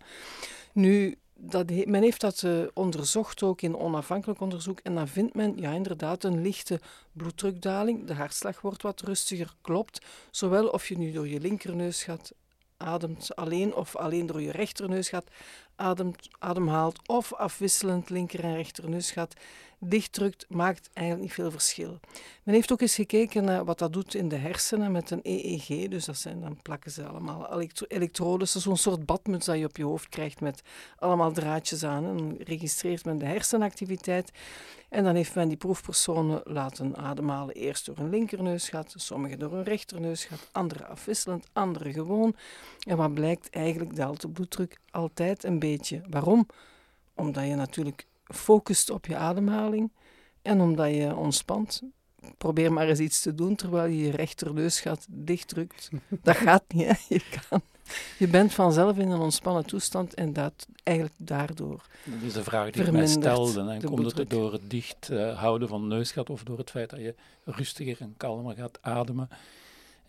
Nu, 0.74 1.18
dat 1.34 1.70
men 1.86 2.02
heeft 2.02 2.22
dat 2.22 2.42
uh, 2.42 2.68
onderzocht 2.74 3.44
ook 3.44 3.62
in 3.62 3.78
onafhankelijk 3.78 4.40
onderzoek 4.40 4.80
en 4.80 4.96
dan 4.96 5.08
vindt 5.08 5.36
men 5.36 5.58
ja, 5.58 5.72
inderdaad 5.72 6.24
een 6.24 6.42
lichte 6.42 6.80
bloeddrukdaling. 7.12 8.06
De 8.06 8.14
hartslag 8.14 8.62
wordt 8.62 8.82
wat 8.82 9.02
rustiger, 9.02 9.54
klopt. 9.62 10.06
Zowel 10.32 10.68
of 10.68 10.88
je 10.88 10.98
nu 10.98 11.12
door 11.12 11.28
je 11.28 11.40
linkerneusgat 11.40 12.34
ademt 12.78 13.36
alleen 13.36 13.76
of 13.76 13.96
alleen 13.96 14.26
door 14.26 14.42
je 14.42 14.52
rechterneusgat 14.52 15.30
ademt, 15.80 16.30
ademhaalt 16.40 17.08
of 17.08 17.34
afwisselend 17.34 18.10
linker 18.10 18.44
en 18.44 18.56
rechterneusgat 18.56 19.36
dichtdrukt, 19.80 20.46
maakt 20.50 20.90
eigenlijk 20.94 21.28
niet 21.28 21.36
veel 21.36 21.52
verschil. 21.52 22.00
Men 22.44 22.54
heeft 22.54 22.72
ook 22.72 22.82
eens 22.82 22.96
gekeken 22.96 23.44
naar 23.44 23.66
wat 23.66 23.80
dat 23.80 23.94
doet 23.94 24.16
in 24.16 24.30
de 24.30 24.36
hersenen 24.36 24.92
met 24.92 25.12
een 25.12 25.20
EEG, 25.24 25.88
dus 25.88 26.06
dat 26.06 26.18
zijn, 26.18 26.42
dan 26.42 26.62
plakken 26.62 26.92
ze 26.92 27.06
allemaal 27.06 27.54
elektro 27.54 27.86
elektrodes, 27.88 28.52
zo'n 28.52 28.78
soort 28.78 29.06
badmuts 29.06 29.46
dat 29.46 29.58
je 29.58 29.66
op 29.66 29.78
je 29.78 29.84
hoofd 29.84 30.10
krijgt 30.10 30.42
met 30.42 30.62
allemaal 30.98 31.32
draadjes 31.32 31.84
aan. 31.84 32.06
En 32.06 32.18
dan 32.18 32.36
registreert 32.40 33.06
men 33.06 33.18
de 33.18 33.26
hersenactiviteit 33.26 34.32
en 34.90 35.04
dan 35.04 35.16
heeft 35.16 35.36
men 35.36 35.48
die 35.48 35.58
proefpersonen 35.58 36.42
laten 36.44 36.98
ademhalen, 36.98 37.56
eerst 37.56 37.86
door 37.86 37.98
een 37.98 38.10
linkerneusgat, 38.10 38.94
sommigen 38.98 39.40
door 39.40 39.54
een 39.54 39.64
rechterneusgat, 39.64 40.50
anderen 40.52 40.88
afwisselend, 40.88 41.48
anderen 41.54 41.94
gewoon. 41.94 42.36
En 42.88 42.98
wat 42.98 43.14
blijkt, 43.14 43.50
eigenlijk 43.50 43.96
daalt 43.96 44.22
de 44.22 44.30
bloeddruk 44.30 44.80
altijd 44.92 45.44
een 45.44 45.60
beetje. 45.60 45.69
Waarom? 46.10 46.48
Omdat 47.16 47.48
je 47.48 47.56
natuurlijk 47.56 48.08
focust 48.24 48.90
op 48.90 49.06
je 49.06 49.16
ademhaling 49.16 49.92
en 50.42 50.62
omdat 50.62 50.90
je 50.90 51.16
ontspant. 51.16 51.82
Probeer 52.38 52.74
maar 52.74 52.88
eens 52.88 53.00
iets 53.00 53.22
te 53.22 53.36
doen 53.36 53.56
terwijl 53.56 53.92
je 53.92 53.98
je 53.98 54.12
rechterneusgat 54.12 55.06
dichtdrukt. 55.10 55.90
Dat 56.24 56.36
gaat 56.36 56.64
niet, 56.68 56.86
hè? 56.86 56.94
Je, 57.08 57.22
kan, 57.50 57.62
je 58.18 58.28
bent 58.28 58.54
vanzelf 58.54 58.98
in 58.98 59.10
een 59.10 59.20
ontspannen 59.20 59.66
toestand 59.66 60.14
en 60.14 60.34
dat 60.34 60.68
eigenlijk 60.84 61.16
daardoor. 61.18 61.86
Dat 62.04 62.22
is 62.22 62.34
de 62.34 62.44
vraag 62.44 62.72
die 62.72 62.84
ik 62.84 62.92
mij 62.92 63.08
stelde. 63.08 63.72
En 63.72 63.84
komt 63.84 64.18
het 64.18 64.30
door 64.30 64.54
het 64.54 64.70
dicht 64.70 65.10
uh, 65.12 65.40
houden 65.40 65.68
van 65.68 65.82
het 65.82 65.90
neusgat 65.90 66.30
of 66.30 66.44
door 66.44 66.58
het 66.58 66.70
feit 66.70 66.90
dat 66.90 67.00
je 67.00 67.16
rustiger 67.44 67.98
en 68.00 68.14
kalmer 68.18 68.56
gaat 68.56 68.78
ademen? 68.82 69.30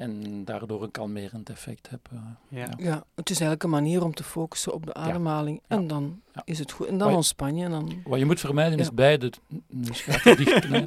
En 0.00 0.44
daardoor 0.44 0.82
een 0.82 0.90
kalmerend 0.90 1.50
effect 1.50 1.90
heb. 1.90 2.08
Uh, 2.12 2.20
ja. 2.48 2.68
ja, 2.78 3.04
het 3.14 3.30
is 3.30 3.40
eigenlijk 3.40 3.62
een 3.62 3.70
manier 3.70 4.04
om 4.04 4.14
te 4.14 4.24
focussen 4.24 4.72
op 4.72 4.86
de 4.86 4.94
ademhaling 4.94 5.60
ja. 5.68 5.76
en 5.76 5.86
dan 5.86 6.20
ja. 6.34 6.42
is 6.44 6.58
het 6.58 6.72
goed. 6.72 6.86
En 6.86 6.98
dan 6.98 7.14
ontspan 7.14 7.56
je. 7.56 7.64
En 7.64 7.70
dan... 7.70 8.02
Wat 8.04 8.18
je 8.18 8.24
moet 8.24 8.40
vermijden 8.40 8.78
is 8.78 8.94
beide 8.94 9.32
neusgaten 9.66 10.36
dicht 10.36 10.66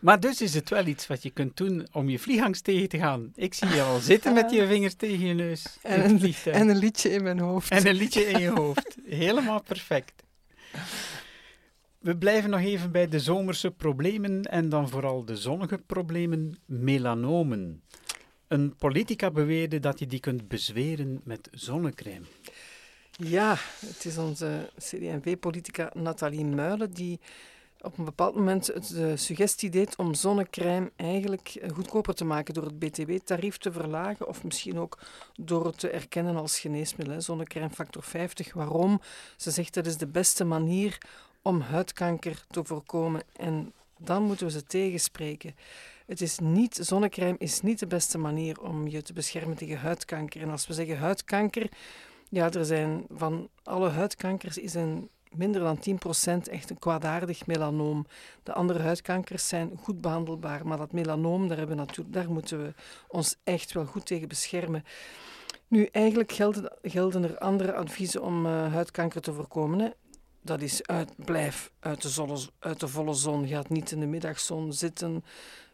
Maar 0.00 0.20
dus 0.20 0.40
is 0.40 0.54
het 0.54 0.70
wel 0.70 0.86
iets 0.86 1.06
wat 1.06 1.22
je 1.22 1.30
kunt 1.30 1.56
doen 1.56 1.86
om 1.92 2.08
je 2.08 2.18
vliegangst 2.18 2.64
tegen 2.64 2.88
te 2.88 2.98
gaan. 2.98 3.32
Ik 3.34 3.54
zie 3.54 3.68
je 3.68 3.82
al 3.82 3.98
zitten 3.98 4.34
met 4.34 4.50
je 4.50 4.66
vingers 4.66 4.94
tegen 4.94 5.26
je 5.26 5.34
neus. 5.34 5.78
En 5.82 6.04
een, 6.04 6.34
en 6.44 6.68
een 6.68 6.76
liedje 6.76 7.10
in 7.10 7.22
mijn 7.22 7.38
hoofd. 7.38 7.70
En 7.70 7.86
een 7.86 7.94
liedje 7.94 8.24
in 8.24 8.40
je 8.40 8.50
hoofd. 8.50 8.96
Helemaal 9.06 9.62
perfect. 9.62 10.22
We 12.06 12.16
blijven 12.16 12.50
nog 12.50 12.60
even 12.60 12.92
bij 12.92 13.08
de 13.08 13.20
zomerse 13.20 13.70
problemen 13.70 14.42
en 14.42 14.68
dan 14.68 14.88
vooral 14.88 15.24
de 15.24 15.36
zonnige 15.36 15.78
problemen, 15.78 16.58
melanomen. 16.64 17.82
Een 18.48 18.76
politica 18.76 19.30
beweerde 19.30 19.80
dat 19.80 19.98
je 19.98 20.06
die 20.06 20.20
kunt 20.20 20.48
bezweren 20.48 21.20
met 21.24 21.48
zonnecrème. 21.52 22.26
Ja, 23.10 23.56
het 23.86 24.04
is 24.04 24.18
onze 24.18 24.70
CD&V-politica 24.76 25.90
Nathalie 25.94 26.44
Muilen 26.44 26.90
die 26.90 27.20
op 27.80 27.98
een 27.98 28.04
bepaald 28.04 28.34
moment 28.34 28.90
de 28.94 29.16
suggestie 29.16 29.70
deed 29.70 29.96
om 29.96 30.14
zonnecrème 30.14 30.90
eigenlijk 30.96 31.58
goedkoper 31.74 32.14
te 32.14 32.24
maken 32.24 32.54
door 32.54 32.64
het 32.64 32.78
BTW-tarief 32.78 33.58
te 33.58 33.72
verlagen 33.72 34.28
of 34.28 34.44
misschien 34.44 34.78
ook 34.78 34.98
door 35.34 35.66
het 35.66 35.78
te 35.78 35.90
erkennen 35.90 36.36
als 36.36 36.58
geneesmiddel. 36.58 37.20
Zonnecrème 37.20 37.70
factor 37.70 38.02
50. 38.02 38.52
Waarom? 38.52 39.00
Ze 39.36 39.50
zegt 39.50 39.74
dat 39.74 39.86
is 39.86 39.96
de 39.96 40.06
beste 40.06 40.44
manier 40.44 40.98
om 41.46 41.60
huidkanker 41.60 42.44
te 42.50 42.64
voorkomen 42.64 43.22
en 43.36 43.72
dan 43.98 44.22
moeten 44.22 44.46
we 44.46 44.52
ze 44.52 44.64
tegenspreken. 44.64 45.54
Het 46.06 46.20
is 46.20 46.38
niet, 46.38 46.78
zonnecrème 46.82 47.38
is 47.38 47.60
niet 47.60 47.78
de 47.78 47.86
beste 47.86 48.18
manier 48.18 48.60
om 48.60 48.88
je 48.88 49.02
te 49.02 49.12
beschermen 49.12 49.56
tegen 49.56 49.78
huidkanker. 49.78 50.42
En 50.42 50.50
als 50.50 50.66
we 50.66 50.74
zeggen 50.74 50.98
huidkanker, 50.98 51.68
ja, 52.28 52.52
er 52.52 52.64
zijn 52.64 53.06
van 53.10 53.48
alle 53.62 53.88
huidkankers 53.88 54.58
is 54.58 54.74
een 54.74 55.08
minder 55.30 55.60
dan 55.60 55.78
10% 55.78 56.50
echt 56.50 56.70
een 56.70 56.78
kwaadaardig 56.78 57.46
melanoom. 57.46 58.06
De 58.42 58.52
andere 58.52 58.78
huidkankers 58.78 59.48
zijn 59.48 59.70
goed 59.82 60.00
behandelbaar, 60.00 60.66
maar 60.66 60.78
dat 60.78 60.92
melanoom, 60.92 61.48
daar, 61.48 61.58
hebben 61.58 61.76
natuurlijk, 61.76 62.14
daar 62.14 62.30
moeten 62.30 62.62
we 62.62 62.74
ons 63.08 63.36
echt 63.44 63.72
wel 63.72 63.84
goed 63.84 64.06
tegen 64.06 64.28
beschermen. 64.28 64.84
Nu, 65.68 65.88
eigenlijk 65.92 66.32
gelden, 66.32 66.72
gelden 66.82 67.24
er 67.24 67.38
andere 67.38 67.74
adviezen 67.74 68.22
om 68.22 68.46
uh, 68.46 68.72
huidkanker 68.72 69.20
te 69.20 69.32
voorkomen. 69.32 69.94
Dat 70.46 70.62
is 70.62 70.86
uit, 70.86 71.24
blijf 71.24 71.70
uit 71.80 72.02
de, 72.02 72.08
zonne, 72.08 72.38
uit 72.58 72.80
de 72.80 72.88
volle 72.88 73.14
zon. 73.14 73.46
Ga 73.46 73.62
niet 73.68 73.90
in 73.90 74.00
de 74.00 74.06
middagzon 74.06 74.72
zitten. 74.72 75.24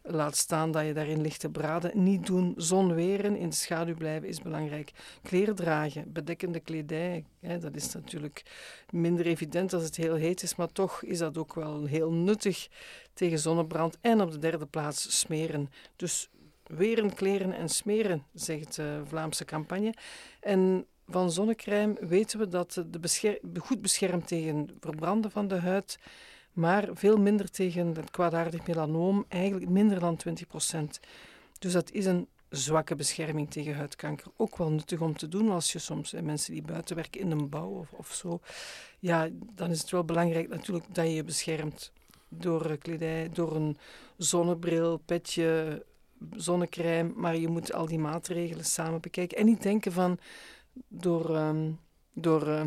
Laat 0.02 0.36
staan 0.36 0.70
dat 0.70 0.86
je 0.86 0.92
daarin 0.92 1.20
ligt 1.20 1.40
te 1.40 1.48
braden. 1.48 2.02
Niet 2.02 2.26
doen. 2.26 2.54
Zon 2.56 2.94
weren, 2.94 3.36
in 3.36 3.48
de 3.48 3.54
schaduw 3.54 3.94
blijven 3.94 4.28
is 4.28 4.40
belangrijk. 4.40 4.92
Kleren 5.22 5.54
dragen, 5.54 6.12
bedekkende 6.12 6.60
kledij. 6.60 7.24
Hè, 7.40 7.58
dat 7.58 7.76
is 7.76 7.94
natuurlijk 7.94 8.42
minder 8.90 9.26
evident 9.26 9.72
als 9.72 9.82
het 9.82 9.96
heel 9.96 10.14
heet 10.14 10.42
is, 10.42 10.56
maar 10.56 10.72
toch 10.72 11.02
is 11.02 11.18
dat 11.18 11.38
ook 11.38 11.54
wel 11.54 11.84
heel 11.84 12.12
nuttig 12.12 12.68
tegen 13.14 13.38
zonnebrand. 13.38 13.98
En 14.00 14.20
op 14.20 14.30
de 14.30 14.38
derde 14.38 14.66
plaats 14.66 15.18
smeren. 15.18 15.70
Dus 15.96 16.28
weren, 16.66 17.14
kleren 17.14 17.52
en 17.52 17.68
smeren, 17.68 18.26
zegt 18.34 18.76
de 18.76 19.02
Vlaamse 19.04 19.44
campagne. 19.44 19.94
En 20.40 20.86
van 21.12 21.30
zonnecrème 21.30 21.96
weten 22.00 22.38
we 22.38 22.48
dat 22.48 22.84
de 22.90 23.60
goed 23.60 23.82
beschermt 23.82 24.26
tegen 24.26 24.68
verbranden 24.80 25.30
van 25.30 25.48
de 25.48 25.60
huid 25.60 25.98
maar 26.52 26.88
veel 26.92 27.16
minder 27.16 27.50
tegen 27.50 27.86
het 27.86 28.10
kwaadaardig 28.10 28.66
melanoom, 28.66 29.24
eigenlijk 29.28 29.70
minder 29.70 30.00
dan 30.00 30.18
20% 30.28 31.00
Dus 31.58 31.72
dat 31.72 31.90
is 31.90 32.06
een 32.06 32.28
zwakke 32.48 32.94
bescherming 32.94 33.50
tegen 33.50 33.76
huidkanker. 33.76 34.26
Ook 34.36 34.56
wel 34.56 34.70
nuttig 34.70 35.00
om 35.00 35.16
te 35.16 35.28
doen 35.28 35.50
als 35.50 35.72
je 35.72 35.78
soms 35.78 36.12
mensen 36.12 36.52
die 36.52 36.62
buiten 36.62 36.96
werken 36.96 37.20
in 37.20 37.30
een 37.30 37.48
bouw 37.48 37.68
of, 37.68 37.92
of 37.92 38.12
zo. 38.12 38.40
Ja, 38.98 39.28
dan 39.54 39.70
is 39.70 39.80
het 39.80 39.90
wel 39.90 40.04
belangrijk 40.04 40.48
natuurlijk 40.48 40.94
dat 40.94 41.06
je 41.06 41.14
je 41.14 41.24
beschermt 41.24 41.92
door 42.28 42.76
kledij, 42.76 43.28
door 43.32 43.56
een 43.56 43.76
zonnebril, 44.16 44.96
petje, 44.96 45.84
zonnecrème. 46.36 47.12
Maar 47.16 47.36
je 47.36 47.48
moet 47.48 47.72
al 47.72 47.86
die 47.86 47.98
maatregelen 47.98 48.64
samen 48.64 49.00
bekijken. 49.00 49.38
En 49.38 49.46
niet 49.46 49.62
denken 49.62 49.92
van 49.92 50.18
door, 50.88 51.36
um, 51.36 51.78
door 52.12 52.48
uh, 52.48 52.64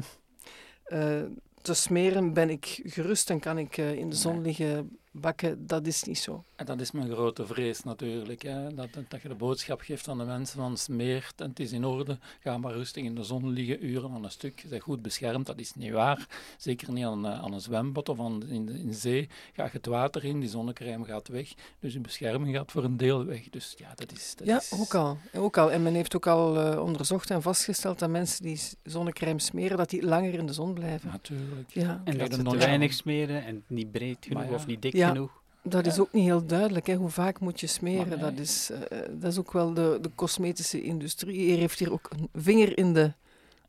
uh, 0.88 1.24
te 1.62 1.74
smeren 1.74 2.34
ben 2.34 2.50
ik 2.50 2.82
gerust 2.84 3.30
en 3.30 3.40
kan 3.40 3.58
ik 3.58 3.78
uh, 3.78 3.94
in 3.94 4.10
de 4.10 4.16
zon 4.16 4.42
liggen 4.42 4.98
bakken, 5.20 5.68
dat 5.68 5.88
is 5.88 6.04
niet 6.04 6.18
zo. 6.18 6.44
En 6.56 6.66
dat 6.66 6.82
is 6.82 6.92
mijn 6.92 7.12
grote 7.12 7.46
vrees 7.46 7.84
natuurlijk. 7.84 8.42
Hè? 8.42 8.74
Dat, 8.74 8.90
dat 9.08 9.22
je 9.22 9.28
de 9.28 9.36
boodschap 9.36 9.82
geeft 9.82 10.08
aan 10.08 10.18
de 10.18 10.24
mensen 10.24 10.60
van 10.60 10.78
smeert 10.78 11.42
en 11.42 11.50
het 11.50 11.60
is 11.60 11.72
in 11.72 11.86
orde. 11.86 12.18
Ga 12.40 12.58
maar 12.58 12.74
rustig 12.74 13.04
in 13.04 13.16
de 13.16 13.24
zon 13.24 13.50
liggen, 13.50 13.86
uren 13.86 14.12
aan 14.12 14.24
een 14.24 14.32
stuk. 14.32 14.60
Je 14.60 14.68
bent 14.68 14.82
goed 14.82 15.02
beschermd, 15.02 15.46
dat 15.46 15.60
is 15.60 15.74
niet 15.76 15.92
waar. 15.92 16.28
Zeker 16.58 16.92
niet 16.92 17.06
aan, 17.06 17.28
aan 17.28 17.54
een 17.54 17.62
zwembad 17.62 18.10
of 18.10 18.20
aan, 18.20 18.48
in, 18.48 18.66
de, 18.66 18.74
in 18.74 18.94
zee. 18.94 19.30
Ga 19.54 19.64
je 19.64 19.70
het 19.72 19.86
water 19.86 20.24
in, 20.24 20.40
die 20.40 20.50
zonnecrème 20.50 21.06
gaat 21.06 21.28
weg. 21.28 21.54
Dus 21.80 21.94
je 21.94 22.00
bescherming 22.00 22.56
gaat 22.56 22.72
voor 22.72 22.84
een 22.84 22.98
deel 22.98 23.26
weg. 23.26 23.50
Dus 23.50 23.74
ja, 23.78 23.92
dat 23.96 24.12
is... 24.12 24.34
Dat 24.36 24.48
ja, 24.48 24.58
is... 24.58 24.72
Ook, 24.80 24.96
al, 24.96 25.18
ook 25.34 25.58
al. 25.58 25.72
En 25.72 25.84
men 25.84 25.94
heeft 25.94 26.16
ook 26.16 26.28
al 26.28 26.74
uh, 26.74 26.84
onderzocht 26.84 27.30
en 27.30 27.42
vastgesteld 27.42 28.00
dat 28.00 28.10
mensen 28.10 28.44
die 28.44 28.60
zonnecrème 28.84 29.40
smeren, 29.40 29.78
dat 29.78 29.90
die 29.90 30.06
langer 30.06 30.34
in 30.34 30.46
de 30.46 30.54
zon 30.54 30.74
blijven. 30.74 31.10
Natuurlijk. 31.10 31.70
Ja. 31.70 32.02
En 32.04 32.18
dat 32.18 32.34
ze 32.34 32.44
te 32.44 32.58
weinig 32.58 32.94
smeren 32.94 33.46
en 33.46 33.64
niet 33.68 33.92
breed 33.92 34.18
genoeg 34.28 34.48
ja. 34.48 34.54
of 34.54 34.68
niet 34.68 34.82
dik 34.82 34.94
ja. 34.94 35.05
Genoeg. 35.08 35.44
Dat 35.62 35.86
is 35.86 36.00
ook 36.00 36.12
niet 36.12 36.24
heel 36.24 36.46
duidelijk. 36.46 36.88
Hè. 36.88 36.96
Hoe 36.96 37.10
vaak 37.10 37.40
moet 37.40 37.60
je 37.60 37.68
smeren? 37.68 38.20
Dat, 38.20 38.38
is, 38.38 38.72
uh, 38.72 38.78
dat 39.12 39.32
is 39.32 39.40
ook 39.40 39.52
wel 39.52 39.74
de, 39.74 39.98
de 40.02 40.12
cosmetische 40.16 40.82
industrie. 40.82 41.40
Hier 41.40 41.58
heeft 41.58 41.80
hier 41.80 41.92
ook 41.92 42.10
een 42.10 42.30
vinger 42.34 42.78
in 42.78 42.94
de 42.94 43.14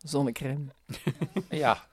zonnecrème. 0.02 0.64
ja. 1.50 1.84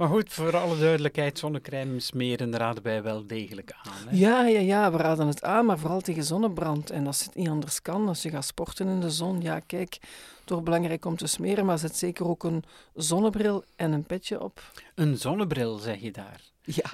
Maar 0.00 0.08
goed, 0.08 0.32
voor 0.32 0.56
alle 0.56 0.78
duidelijkheid, 0.78 1.38
zonnecrème 1.38 2.00
smeren 2.00 2.56
raden 2.56 2.82
wij 2.82 3.02
wel 3.02 3.26
degelijk 3.26 3.72
aan. 3.82 4.08
Hè? 4.08 4.16
Ja, 4.16 4.46
ja, 4.46 4.60
ja, 4.60 4.92
we 4.92 4.96
raden 4.96 5.26
het 5.26 5.42
aan, 5.42 5.66
maar 5.66 5.78
vooral 5.78 6.00
tegen 6.00 6.24
zonnebrand. 6.24 6.90
En 6.90 7.06
als 7.06 7.24
het 7.24 7.34
niet 7.34 7.48
anders 7.48 7.82
kan, 7.82 8.08
als 8.08 8.22
je 8.22 8.30
gaat 8.30 8.44
sporten 8.44 8.88
in 8.88 9.00
de 9.00 9.10
zon, 9.10 9.40
ja, 9.40 9.60
kijk, 9.66 9.98
toch 10.44 10.62
belangrijk 10.62 11.04
om 11.04 11.16
te 11.16 11.26
smeren, 11.26 11.66
maar 11.66 11.78
zet 11.78 11.96
zeker 11.96 12.28
ook 12.28 12.44
een 12.44 12.64
zonnebril 12.94 13.64
en 13.76 13.92
een 13.92 14.04
petje 14.04 14.42
op. 14.42 14.62
Een 14.94 15.16
zonnebril, 15.16 15.76
zeg 15.78 16.00
je 16.00 16.10
daar? 16.10 16.40
Ja. 16.74 16.90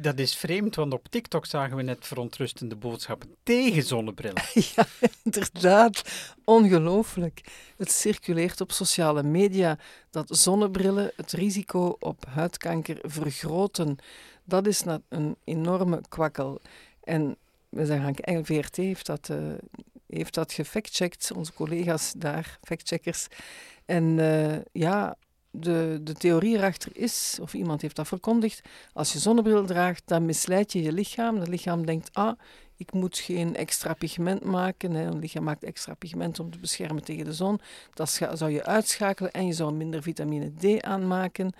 Dat 0.00 0.18
is 0.18 0.34
vreemd, 0.36 0.74
want 0.74 0.92
op 0.92 1.08
TikTok 1.08 1.46
zagen 1.46 1.76
we 1.76 1.82
net 1.82 2.06
verontrustende 2.06 2.76
boodschappen 2.76 3.34
tegen 3.42 3.82
zonnebrillen. 3.82 4.42
Ja, 4.74 4.86
inderdaad. 5.22 6.02
Ongelooflijk. 6.44 7.40
Het 7.76 7.90
circuleert 7.90 8.60
op 8.60 8.72
sociale 8.72 9.22
media 9.22 9.78
dat 10.10 10.36
zonnebrillen 10.36 11.12
het 11.16 11.32
risico 11.32 11.96
op 11.98 12.24
huidkanker 12.28 12.98
vergroten. 13.02 13.96
Dat 14.44 14.66
is 14.66 14.82
een 15.08 15.36
enorme 15.44 16.00
kwakkel. 16.08 16.60
En 17.04 17.36
we 17.68 17.86
zeggen 17.86 18.14
eigenlijk, 18.14 18.46
VRT 18.46 18.76
heeft 18.76 19.06
dat, 19.06 19.28
uh, 19.30 19.38
heeft 20.06 20.34
dat 20.34 20.52
gefactcheckt, 20.52 21.32
onze 21.34 21.52
collega's 21.52 22.12
daar, 22.16 22.58
factcheckers. 22.62 23.26
En 23.84 24.18
uh, 24.18 24.56
ja, 24.72 25.16
de, 25.50 26.00
de 26.02 26.12
theorie 26.14 26.56
erachter 26.56 26.90
is, 26.96 27.38
of 27.40 27.54
iemand 27.54 27.82
heeft 27.82 27.96
dat 27.96 28.08
verkondigd, 28.08 28.60
als 28.92 29.12
je 29.12 29.18
zonnebril 29.18 29.64
draagt, 29.64 30.02
dan 30.06 30.24
misleid 30.24 30.72
je 30.72 30.82
je 30.82 30.92
lichaam. 30.92 31.36
Het 31.36 31.48
lichaam 31.48 31.86
denkt, 31.86 32.10
ah, 32.12 32.38
ik 32.76 32.92
moet 32.92 33.18
geen 33.18 33.56
extra 33.56 33.94
pigment 33.94 34.44
maken. 34.44 34.92
Hè. 34.92 35.04
Een 35.06 35.18
lichaam 35.18 35.44
maakt 35.44 35.64
extra 35.64 35.94
pigment 35.94 36.40
om 36.40 36.50
te 36.50 36.58
beschermen 36.58 37.04
tegen 37.04 37.24
de 37.24 37.32
zon. 37.32 37.60
Dat 37.94 38.20
zou 38.34 38.50
je 38.50 38.64
uitschakelen 38.64 39.32
en 39.32 39.46
je 39.46 39.52
zou 39.52 39.72
minder 39.72 40.02
vitamine 40.02 40.52
D 40.78 40.82
aanmaken. 40.82 41.52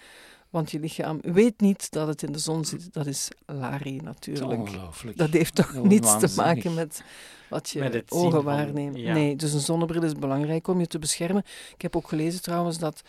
Want 0.51 0.71
je 0.71 0.81
lichaam 0.81 1.19
weet 1.23 1.61
niet 1.61 1.91
dat 1.91 2.07
het 2.07 2.23
in 2.23 2.33
de 2.33 2.39
zon 2.39 2.65
zit. 2.65 2.93
Dat 2.93 3.07
is 3.07 3.29
Lari 3.47 3.97
natuurlijk. 4.01 4.61
Ongelooflijk. 4.61 5.17
Dat 5.17 5.31
heeft 5.31 5.55
toch 5.55 5.73
Heel 5.73 5.85
niets 5.85 6.19
te 6.19 6.33
maken 6.37 6.75
met 6.75 7.03
wat 7.49 7.71
je 7.71 7.79
Met 7.79 8.05
ogen 8.11 8.31
van- 8.31 8.45
waarneemt. 8.45 8.97
ja. 8.97 9.13
Nee, 9.13 9.37
dus 9.37 9.53
een 9.53 9.61
zonnebril 9.61 10.03
is 10.03 10.13
belangrijk 10.13 10.69
om 10.69 10.81
je 10.81 10.87
te 10.87 10.99
beschermen. 10.99 11.43
Ik 11.75 11.83
heb 11.83 11.97
ook 11.97 12.09
gelezen 12.09 12.43
trouwens 12.43 12.79
dat 12.79 13.03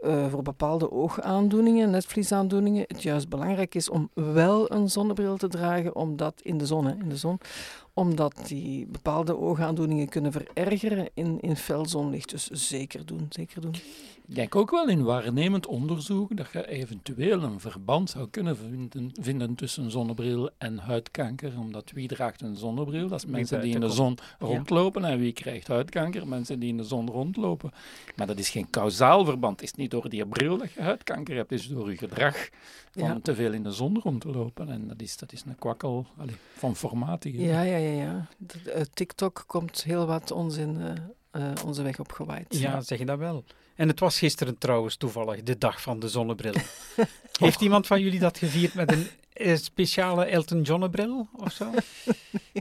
eh, 0.00 0.26
voor 0.30 0.42
bepaalde 0.42 0.90
oogaandoeningen, 0.90 1.90
netvliesaandoeningen, 1.90 2.84
het 2.86 3.02
juist 3.02 3.28
belangrijk 3.28 3.74
is 3.74 3.90
om 3.90 4.10
wel 4.14 4.72
een 4.72 4.88
zonnebril 4.88 5.36
te 5.36 5.48
dragen, 5.48 5.96
omdat 5.96 6.40
in 6.42 6.58
de 6.58 6.66
zon, 6.66 6.86
hè, 6.86 6.92
in 6.92 7.08
de 7.08 7.16
zon 7.16 7.38
omdat 8.00 8.42
die 8.46 8.86
bepaalde 8.86 9.36
oogaandoeningen 9.36 10.08
kunnen 10.08 10.32
verergeren 10.32 11.08
in, 11.14 11.40
in 11.40 11.56
fel 11.56 11.86
zonlicht. 11.86 12.30
Dus 12.30 12.46
zeker 12.50 13.06
doen, 13.06 13.26
zeker 13.28 13.60
doen. 13.60 13.74
Ik 14.28 14.36
denk 14.36 14.56
ook 14.56 14.70
wel 14.70 14.88
in 14.88 15.02
waarnemend 15.04 15.66
onderzoek 15.66 16.36
dat 16.36 16.46
je 16.52 16.68
eventueel 16.68 17.42
een 17.42 17.60
verband 17.60 18.10
zou 18.10 18.28
kunnen 18.28 18.56
vinden, 18.56 19.10
vinden 19.20 19.54
tussen 19.54 19.90
zonnebril 19.90 20.50
en 20.58 20.78
huidkanker. 20.78 21.52
Omdat 21.58 21.90
wie 21.94 22.08
draagt 22.08 22.42
een 22.42 22.56
zonnebril? 22.56 23.08
Dat 23.08 23.18
is 23.18 23.26
mensen 23.30 23.60
die 23.60 23.74
in 23.74 23.80
de 23.80 23.88
zon 23.90 24.18
rondlopen. 24.38 25.04
En 25.04 25.18
wie 25.18 25.32
krijgt 25.32 25.68
huidkanker? 25.68 26.28
Mensen 26.28 26.58
die 26.58 26.68
in 26.68 26.76
de 26.76 26.84
zon 26.84 27.08
rondlopen. 27.08 27.70
Maar 28.16 28.26
dat 28.26 28.38
is 28.38 28.48
geen 28.48 28.70
kausaal 28.70 29.24
verband. 29.24 29.60
Het 29.60 29.70
is 29.70 29.74
niet 29.76 29.90
door 29.90 30.08
die 30.08 30.26
bril 30.26 30.58
dat 30.58 30.72
je 30.72 30.80
huidkanker 30.82 31.36
hebt. 31.36 31.50
Het 31.50 31.60
is 31.60 31.68
door 31.68 31.90
je 31.90 31.96
gedrag 31.96 32.48
van 32.90 33.02
Ja. 33.04 33.18
te 33.22 33.34
veel 33.34 33.52
in 33.52 33.62
de 33.62 33.72
zon 33.72 33.98
rond 34.02 34.20
te 34.20 34.28
lopen. 34.28 34.68
En 34.68 34.88
dat 34.88 35.02
is, 35.02 35.16
dat 35.16 35.32
is 35.32 35.42
een 35.46 35.58
kwakkel 35.58 36.06
allee, 36.16 36.34
van 36.56 36.76
formatie. 36.76 37.36
hè. 37.40 37.50
Ja, 37.50 37.62
ja, 37.62 37.76
ja. 37.96 38.28
ja. 38.64 38.72
Eh, 38.72 38.82
TikTok 38.94 39.44
komt 39.46 39.82
heel 39.82 40.06
wat 40.06 40.30
onzin 40.30 40.80
eh, 40.80 41.50
eh, 41.50 41.64
onze 41.64 41.82
weg 41.82 41.98
opgewaaid. 41.98 42.46
Ja, 42.48 42.80
zeg 42.80 42.98
je 42.98 43.04
dat 43.04 43.18
wel. 43.18 43.44
En 43.74 43.88
het 43.88 44.00
was 44.00 44.18
gisteren 44.18 44.58
trouwens 44.58 44.96
toevallig 44.96 45.42
de 45.42 45.58
dag 45.58 45.82
van 45.82 46.00
de 46.00 46.08
zonnebrillen. 46.08 46.62
Heeft 47.40 47.60
iemand 47.60 47.86
van 47.86 48.00
jullie 48.00 48.18
dat 48.18 48.38
gevierd 48.38 48.74
met 48.74 48.92
een 48.92 49.58
speciale 49.58 50.24
Elton 50.24 50.62
John-bril 50.62 51.28
of 51.36 51.52
zo? 51.52 51.70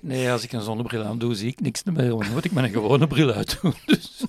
Nee, 0.02 0.32
als 0.32 0.44
ik 0.44 0.52
een 0.52 0.62
zonnebril 0.62 1.04
aan 1.04 1.18
doe, 1.18 1.36
zie 1.36 1.48
ik 1.48 1.60
niks 1.60 1.84
meer. 1.84 2.10
Dan 2.10 2.32
moet 2.32 2.46
ik 2.46 2.52
met 2.52 2.64
een 2.64 2.70
gewone 2.70 3.08
bril 3.08 3.32
uitdoen. 3.32 3.74
Dus. 3.86 4.26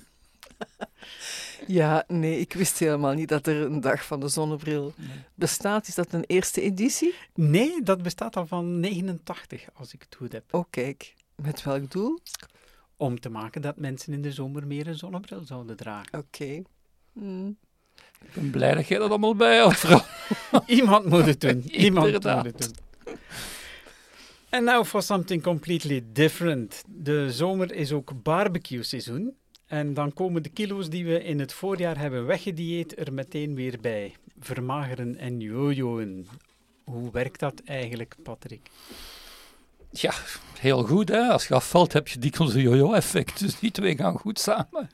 Ja, 1.67 2.03
nee, 2.07 2.39
ik 2.39 2.53
wist 2.53 2.79
helemaal 2.79 3.13
niet 3.13 3.29
dat 3.29 3.47
er 3.47 3.61
een 3.61 3.81
dag 3.81 4.05
van 4.05 4.19
de 4.19 4.27
zonnebril 4.27 4.93
bestaat. 5.35 5.87
Is 5.87 5.95
dat 5.95 6.13
een 6.13 6.23
eerste 6.27 6.61
editie? 6.61 7.13
Nee, 7.33 7.83
dat 7.83 8.01
bestaat 8.03 8.35
al 8.35 8.45
van 8.45 8.79
89, 8.79 9.67
als 9.73 9.93
ik 9.93 10.01
het 10.01 10.15
goed 10.15 10.31
heb. 10.31 10.53
Oh, 10.53 10.65
kijk. 10.69 11.13
Met 11.35 11.63
welk 11.63 11.91
doel? 11.91 12.19
Om 12.97 13.19
te 13.19 13.29
maken 13.29 13.61
dat 13.61 13.77
mensen 13.77 14.13
in 14.13 14.21
de 14.21 14.31
zomer 14.31 14.67
meer 14.67 14.87
een 14.87 14.97
zonnebril 14.97 15.41
zouden 15.45 15.75
dragen. 15.75 16.19
Oké. 16.19 16.61
Hmm. 17.13 17.57
Ik 18.23 18.33
ben 18.33 18.49
blij 18.49 18.73
dat 18.73 18.87
jij 18.87 18.97
dat 18.97 19.09
allemaal 19.09 19.35
bijhoudt, 19.35 19.77
vrouw. 19.77 20.01
Iemand 20.65 21.05
moet 21.05 21.25
het 21.25 21.41
doen. 21.41 21.61
Iemand 21.87 22.05
Inderdaad. 22.05 22.43
moet 22.43 22.53
het 22.53 22.63
doen. 22.63 23.15
En 24.49 24.63
now 24.63 24.85
for 24.85 25.01
something 25.01 25.43
completely 25.43 26.03
different. 26.11 26.83
De 26.87 27.31
zomer 27.31 27.73
is 27.73 27.91
ook 27.91 28.23
barbecue 28.23 28.83
seizoen. 28.83 29.35
En 29.71 29.93
dan 29.93 30.13
komen 30.13 30.43
de 30.43 30.49
kilo's 30.49 30.89
die 30.89 31.05
we 31.05 31.23
in 31.23 31.39
het 31.39 31.53
voorjaar 31.53 31.97
hebben 31.97 32.25
weggedieet 32.25 32.99
er 32.99 33.13
meteen 33.13 33.55
weer 33.55 33.77
bij. 33.81 34.15
Vermageren 34.39 35.17
en 35.17 35.39
jojoen. 35.39 36.27
Hoe 36.83 37.11
werkt 37.11 37.39
dat 37.39 37.61
eigenlijk, 37.65 38.15
Patrick? 38.23 38.69
Ja, 39.91 40.13
heel 40.59 40.83
goed. 40.83 41.09
Hè? 41.09 41.27
Als 41.27 41.47
je 41.47 41.53
afvalt, 41.53 41.93
heb 41.93 42.07
je 42.07 42.19
dikwijls 42.19 42.53
een 42.55 42.61
jojo-effect. 42.61 43.39
Dus 43.39 43.59
die 43.59 43.71
twee 43.71 43.95
gaan 43.95 44.17
goed 44.17 44.39
samen. 44.39 44.89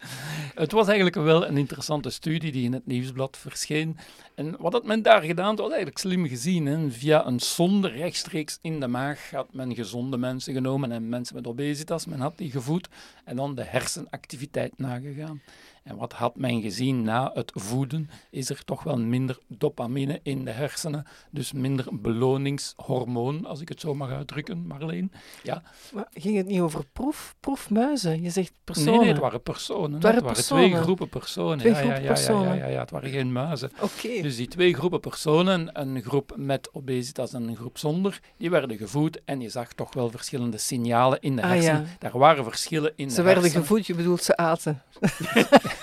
Het 0.56 0.72
was 0.72 0.86
eigenlijk 0.88 1.16
wel 1.16 1.48
een 1.48 1.58
interessante 1.58 2.10
studie 2.10 2.52
die 2.52 2.64
in 2.64 2.74
het 2.74 2.86
nieuwsblad 2.86 3.38
verscheen. 3.38 3.98
En 4.36 4.56
wat 4.60 4.74
had 4.74 4.86
men 4.86 5.02
daar 5.02 5.22
gedaan? 5.22 5.50
Het 5.50 5.60
was 5.60 5.70
eigenlijk 5.70 6.00
slim 6.00 6.28
gezien. 6.28 6.66
Hè? 6.66 6.92
Via 6.92 7.26
een 7.26 7.40
zonde 7.40 7.88
rechtstreeks 7.88 8.60
in 8.62 8.80
de 8.80 8.88
maag 8.88 9.32
had 9.32 9.54
men 9.54 9.76
gezonde 9.76 10.18
mensen 10.18 10.54
genomen 10.54 10.92
en 10.92 11.10
mensen 11.10 11.36
met 11.36 11.48
obesitas. 11.48 12.06
Men 12.06 12.20
had 12.20 12.38
die 12.38 12.52
gevoed 12.52 12.88
en 13.24 13.36
dan 13.36 13.56
de 13.56 13.64
hersenactiviteit 13.64 14.74
nagegaan. 14.78 15.42
En 15.88 15.98
wat 15.98 16.14
had 16.14 16.36
men 16.36 16.62
gezien 16.62 17.02
na 17.02 17.32
het 17.34 17.52
voeden? 17.56 18.10
Is 18.30 18.50
er 18.50 18.64
toch 18.66 18.84
wel 18.84 18.98
minder 18.98 19.38
dopamine 19.48 20.20
in 20.24 20.46
de 20.46 20.52
hersenen. 20.52 21.06
Dus 21.32 21.52
minder 21.52 21.86
beloningshormoon, 21.92 23.46
als 23.46 23.62
ik 23.62 23.70
het 23.70 23.80
zo 23.80 23.96
mag 23.96 24.10
uitdrukken, 24.12 24.68
Marleen. 24.68 25.12
Ja, 25.44 25.62
Maar 25.94 26.08
ging 26.14 26.38
het 26.38 26.46
niet 26.48 26.60
over 26.60 26.86
proef, 26.94 27.36
proefmuizen? 27.40 28.22
Je 28.22 28.30
zegt 28.30 28.52
personen. 28.64 28.92
Nee, 28.92 29.00
nee, 29.00 29.10
het 29.10 29.18
waren 29.20 29.42
personen. 29.42 29.92
Het 29.94 30.04
waren 30.04 30.16
het 30.18 30.26
waren 30.26 30.44
twee 30.44 30.60
personen. 30.60 30.84
groepen 30.84 31.10
personen. 31.10 31.58
Twee 31.58 31.72
ja, 31.72 31.78
groepen 31.78 32.02
ja, 32.02 32.04
ja, 32.04 32.14
Ja, 32.16 32.20
ja, 32.20 32.26
personen. 32.26 32.58
ja, 32.58 32.66
ja, 32.68 32.80
het 32.80 32.92
waren 32.92 33.10
geen 33.10 33.32
muizen. 33.32 33.72
Oké. 33.82 34.22
Dus 34.22 34.36
die 34.36 34.48
twee 34.48 34.74
groepen 34.74 35.00
personen, 35.00 35.70
een 35.82 36.02
groep 36.02 36.34
met 36.36 36.70
obesitas 36.74 37.34
en 37.34 37.48
een 37.48 37.56
groep 37.56 37.78
zonder, 37.78 38.20
die 38.38 38.50
werden 38.50 38.78
gevoed 38.78 39.22
en 39.26 39.42
je 39.42 39.50
zag 39.50 39.74
toch 39.74 39.94
wel 39.94 40.10
verschillende 40.10 40.58
signalen 40.58 41.20
in 41.22 41.36
de 41.36 41.42
Ah, 41.42 41.50
hersenen. 41.50 41.82
ja. 41.82 41.88
Daar 42.00 42.18
waren 42.18 42.44
verschillen 42.44 42.94
in 42.96 43.10
Ze 43.10 43.16
de 43.16 43.22
werden 43.22 43.42
hersenen. 43.42 43.66
gevoed, 43.68 43.86
je 43.88 43.96
bedoelt 43.96 44.24
ze 44.24 44.38
aten. 44.38 44.82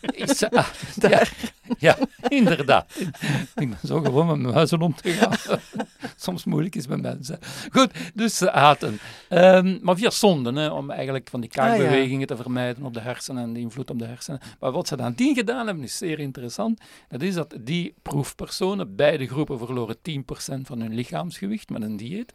Is 0.00 0.42
ah, 0.42 0.66
ja, 1.10 1.22
ja, 1.78 1.96
inderdaad. 2.28 2.94
Ik 3.54 3.68
ben 3.68 3.78
zo 3.84 4.00
gewoon 4.00 4.26
met 4.26 4.52
muizen 4.52 4.82
om 4.82 4.94
te 4.94 5.10
gaan. 5.10 5.58
Soms 6.16 6.44
moeilijk 6.44 6.74
is 6.74 6.86
met 6.86 7.02
mensen. 7.02 7.38
Goed, 7.72 7.90
dus 8.14 8.36
ze 8.36 8.50
aten. 8.50 8.98
Ehm, 9.28 9.78
maar 9.82 9.96
via 9.96 10.10
zonden, 10.10 10.56
hè, 10.56 10.68
om 10.68 10.90
eigenlijk 10.90 11.28
van 11.30 11.40
die 11.40 11.50
Ah, 11.50 11.56
ja. 11.56 11.62
kaakbewegingen 11.62 12.26
te 12.26 12.36
vermijden 12.36 12.84
op 12.84 12.94
de 12.94 13.00
hersenen 13.00 13.42
en 13.42 13.52
de 13.52 13.60
invloed 13.60 13.90
op 13.90 13.98
de 13.98 14.04
hersenen. 14.04 14.40
Maar 14.60 14.72
wat 14.72 14.88
ze 14.88 14.96
dan 14.96 15.12
die 15.12 15.34
gedaan 15.34 15.66
hebben, 15.66 15.84
is 15.84 15.98
zeer 15.98 16.18
interessant. 16.18 16.80
Dat 17.08 17.22
is 17.22 17.34
dat 17.34 17.54
die 17.60 17.94
proefpersonen, 18.02 18.96
beide 18.96 19.26
groepen 19.26 19.58
verloren 19.58 19.96
10% 19.96 20.66
van 20.66 20.80
hun 20.80 20.94
lichaamsgewicht 20.94 21.68
met 21.70 21.82
een 21.82 21.96
dieet. 21.96 22.34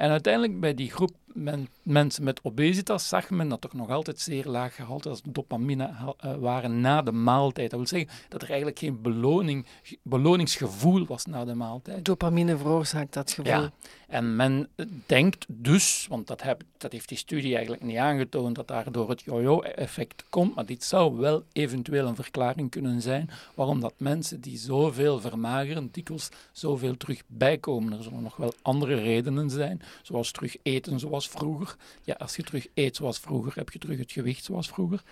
En 0.00 0.10
uiteindelijk 0.10 0.60
bij 0.60 0.74
die 0.74 0.90
groep 0.90 1.10
men- 1.26 1.68
mensen 1.82 2.24
met 2.24 2.40
obesitas 2.42 3.08
zag 3.08 3.30
men 3.30 3.48
dat 3.48 3.60
toch 3.60 3.72
nog 3.72 3.90
altijd 3.90 4.20
zeer 4.20 4.46
laag 4.46 4.74
gehalte 4.74 5.08
als 5.08 5.20
dopamine 5.24 6.14
eh, 6.18 6.34
waren 6.34 6.80
na 6.80 7.02
de 7.02 7.12
maaltijd. 7.12 7.70
Dat 7.70 7.78
wil 7.78 7.88
zeggen 7.88 8.08
dat 8.28 8.42
er 8.42 8.48
eigenlijk 8.48 8.78
geen 8.78 9.02
beloning, 9.02 9.66
beloningsgevoel 10.02 11.06
was 11.06 11.24
na 11.24 11.44
de 11.44 11.54
maaltijd. 11.54 12.04
Dopamine 12.04 12.56
veroorzaakt 12.56 13.12
dat 13.12 13.30
gevoel. 13.30 13.52
Ja, 13.52 13.70
en 14.10 14.36
men 14.36 14.68
denkt 15.06 15.44
dus, 15.48 16.06
want 16.08 16.26
dat, 16.26 16.42
heb, 16.42 16.62
dat 16.78 16.92
heeft 16.92 17.08
die 17.08 17.18
studie 17.18 17.52
eigenlijk 17.54 17.82
niet 17.82 17.96
aangetoond, 17.96 18.54
dat 18.54 18.68
daardoor 18.68 19.08
het 19.08 19.22
yo-yo-effect 19.22 20.24
komt, 20.28 20.54
maar 20.54 20.66
dit 20.66 20.84
zou 20.84 21.16
wel 21.16 21.44
eventueel 21.52 22.06
een 22.06 22.14
verklaring 22.14 22.70
kunnen 22.70 23.02
zijn 23.02 23.30
waarom 23.54 23.80
dat 23.80 23.94
mensen 23.96 24.40
die 24.40 24.58
zoveel 24.58 25.20
vermageren, 25.20 25.88
dikwijls 25.92 26.28
zoveel 26.52 26.96
terug 26.96 27.22
bijkomen. 27.26 27.92
Er 27.92 28.02
zullen 28.02 28.22
nog 28.22 28.36
wel 28.36 28.54
andere 28.62 28.94
redenen 28.94 29.50
zijn, 29.50 29.82
zoals 30.02 30.30
terug 30.30 30.56
eten 30.62 30.98
zoals 30.98 31.28
vroeger. 31.28 31.76
Ja, 32.04 32.14
als 32.18 32.36
je 32.36 32.42
terug 32.42 32.66
eet 32.74 32.96
zoals 32.96 33.18
vroeger, 33.18 33.52
heb 33.54 33.70
je 33.70 33.78
terug 33.78 33.98
het 33.98 34.12
gewicht 34.12 34.44
zoals 34.44 34.68
vroeger. 34.68 35.02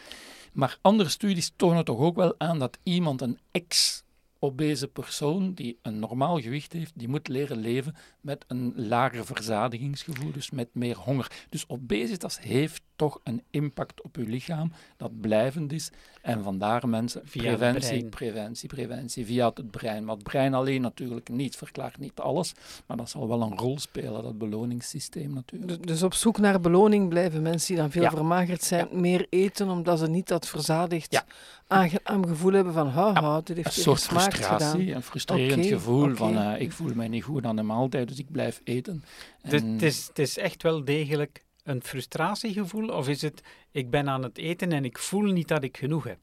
Maar 0.52 0.78
andere 0.80 1.08
studies 1.08 1.52
tonen 1.56 1.84
toch 1.84 1.98
ook 1.98 2.16
wel 2.16 2.34
aan 2.38 2.58
dat 2.58 2.78
iemand 2.82 3.20
een 3.20 3.38
ex 3.50 4.02
obese 4.38 4.88
persoon 4.88 5.53
die 5.53 5.79
een 5.83 5.98
normaal 5.98 6.40
gewicht 6.40 6.72
heeft, 6.72 6.92
die 6.94 7.09
moet 7.09 7.29
leren 7.29 7.57
leven 7.57 7.94
met 8.20 8.44
een 8.48 8.72
lager 8.77 9.27
verzadigingsgevoel, 9.27 10.33
dus 10.33 10.51
met 10.51 10.74
meer 10.74 10.96
honger. 10.96 11.46
Dus 11.48 11.68
obesitas 11.68 12.40
heeft 12.40 12.83
toch 12.98 13.20
een 13.24 13.42
impact 13.50 14.02
op 14.02 14.16
uw 14.16 14.26
lichaam 14.26 14.72
dat 14.96 15.20
blijvend 15.20 15.72
is. 15.72 15.90
En 16.22 16.42
vandaar 16.42 16.88
mensen, 16.88 17.20
Via 17.24 17.42
het 17.50 17.58
preventie, 17.58 17.88
brein. 17.88 18.08
preventie, 18.08 18.68
preventie, 18.68 19.26
via 19.26 19.46
het 19.54 19.70
brein. 19.70 20.04
Maar 20.04 20.14
het 20.14 20.24
brein 20.24 20.54
alleen 20.54 20.80
natuurlijk 20.80 21.28
niet, 21.28 21.56
verklaart 21.56 21.98
niet 21.98 22.18
alles, 22.20 22.52
maar 22.87 22.96
dat 22.96 23.11
zal 23.11 23.28
wel 23.28 23.42
een 23.42 23.58
rol 23.58 23.78
spelen, 23.78 24.22
dat 24.22 24.38
beloningssysteem 24.38 25.32
natuurlijk. 25.34 25.68
Dus- 25.78 25.87
Dus 25.87 26.02
op 26.02 26.14
zoek 26.14 26.38
naar 26.38 26.61
beloning 26.61 27.08
blijven 27.08 27.42
mensen 27.42 27.66
die 27.66 27.76
dan 27.82 27.90
veel 27.90 28.02
Ja. 28.02 28.11
vermagerd 28.11 28.62
zijn 28.62 28.88
meer 28.92 29.26
eten, 29.30 29.68
omdat 29.68 29.98
ze 29.98 30.06
niet 30.08 30.28
dat 30.28 30.48
verzadigd, 30.48 31.12
Ja. 31.12 31.24
aangenaam 31.66 32.26
gevoel 32.26 32.52
hebben 32.52 32.72
van, 32.72 32.88
haha, 32.88 33.40
dit 33.40 33.56
heeft 33.56 33.76
Een 33.76 33.82
soort 33.82 34.02
frustratie, 34.02 34.68
gedaan. 34.78 34.96
een 34.96 35.02
frustrerend 35.02 35.66
gevoel 35.66 36.14
van 36.14 36.37
eh, 36.38 36.61
ik 36.61 36.72
voel 36.72 36.94
mij 36.94 37.08
niet 37.08 37.24
goed 37.24 37.44
aan 37.44 37.56
de 37.56 37.62
maaltijd, 37.62 38.08
dus 38.08 38.18
ik 38.18 38.30
blijf 38.32 38.61
eten. 38.64 39.04
Dus 39.42 39.61
het, 39.62 39.82
is, 39.82 40.06
het 40.06 40.18
is 40.18 40.38
echt 40.38 40.62
wel 40.62 40.84
degelijk 40.84 41.44
een 41.68 41.83
frustratiegevoel? 41.83 42.88
Of 42.88 43.09
is 43.09 43.22
het, 43.22 43.40
ik 43.70 43.90
ben 43.90 44.09
aan 44.09 44.22
het 44.22 44.38
eten 44.38 44.72
en 44.72 44.85
ik 44.85 44.98
voel 44.98 45.33
niet 45.33 45.48
dat 45.48 45.62
ik 45.64 45.76
genoeg 45.76 46.04
heb? 46.04 46.18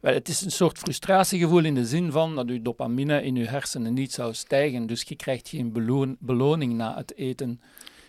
Wel, 0.00 0.14
het 0.14 0.28
is 0.28 0.40
een 0.40 0.50
soort 0.50 0.78
frustratiegevoel 0.78 1.64
in 1.64 1.74
de 1.74 1.86
zin 1.86 2.10
van 2.12 2.34
dat 2.34 2.48
uw 2.48 2.62
dopamine 2.62 3.22
in 3.22 3.36
uw 3.36 3.44
hersenen 3.46 3.94
niet 3.94 4.12
zou 4.12 4.34
stijgen. 4.34 4.86
Dus 4.86 5.02
je 5.02 5.16
krijgt 5.16 5.48
geen 5.48 5.72
beloon- 5.72 6.16
beloning 6.20 6.72
na 6.72 6.96
het 6.96 7.16
eten. 7.16 7.60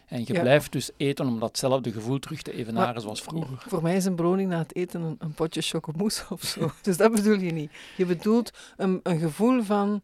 En 0.07 0.23
je 0.25 0.33
Ja. 0.33 0.41
blijft 0.41 0.71
dus 0.71 0.89
eten 0.97 1.27
om 1.27 1.39
datzelfde 1.39 1.91
gevoel 1.91 2.19
terug 2.19 2.41
te 2.41 2.53
evenaren 2.53 2.93
Maar- 2.93 3.01
zoals 3.01 3.21
vroeger. 3.21 3.57
Voor 3.67 3.81
mij 3.81 3.95
is 3.95 4.05
een 4.05 4.15
beloning 4.15 4.49
na 4.49 4.57
het 4.57 4.75
eten 4.75 5.01
een, 5.01 5.15
een 5.19 5.33
potje 5.33 5.61
chocomousse 5.61 6.23
of 6.33 6.41
zo. 6.43 6.71
Dus 6.81 6.97
dat 6.97 7.11
bedoel 7.11 7.39
je 7.39 7.51
niet. 7.51 7.71
Je 7.97 8.05
bedoelt 8.05 8.51
een, 8.77 8.99
een 9.03 9.19
gevoel 9.19 9.63
van, 9.63 10.01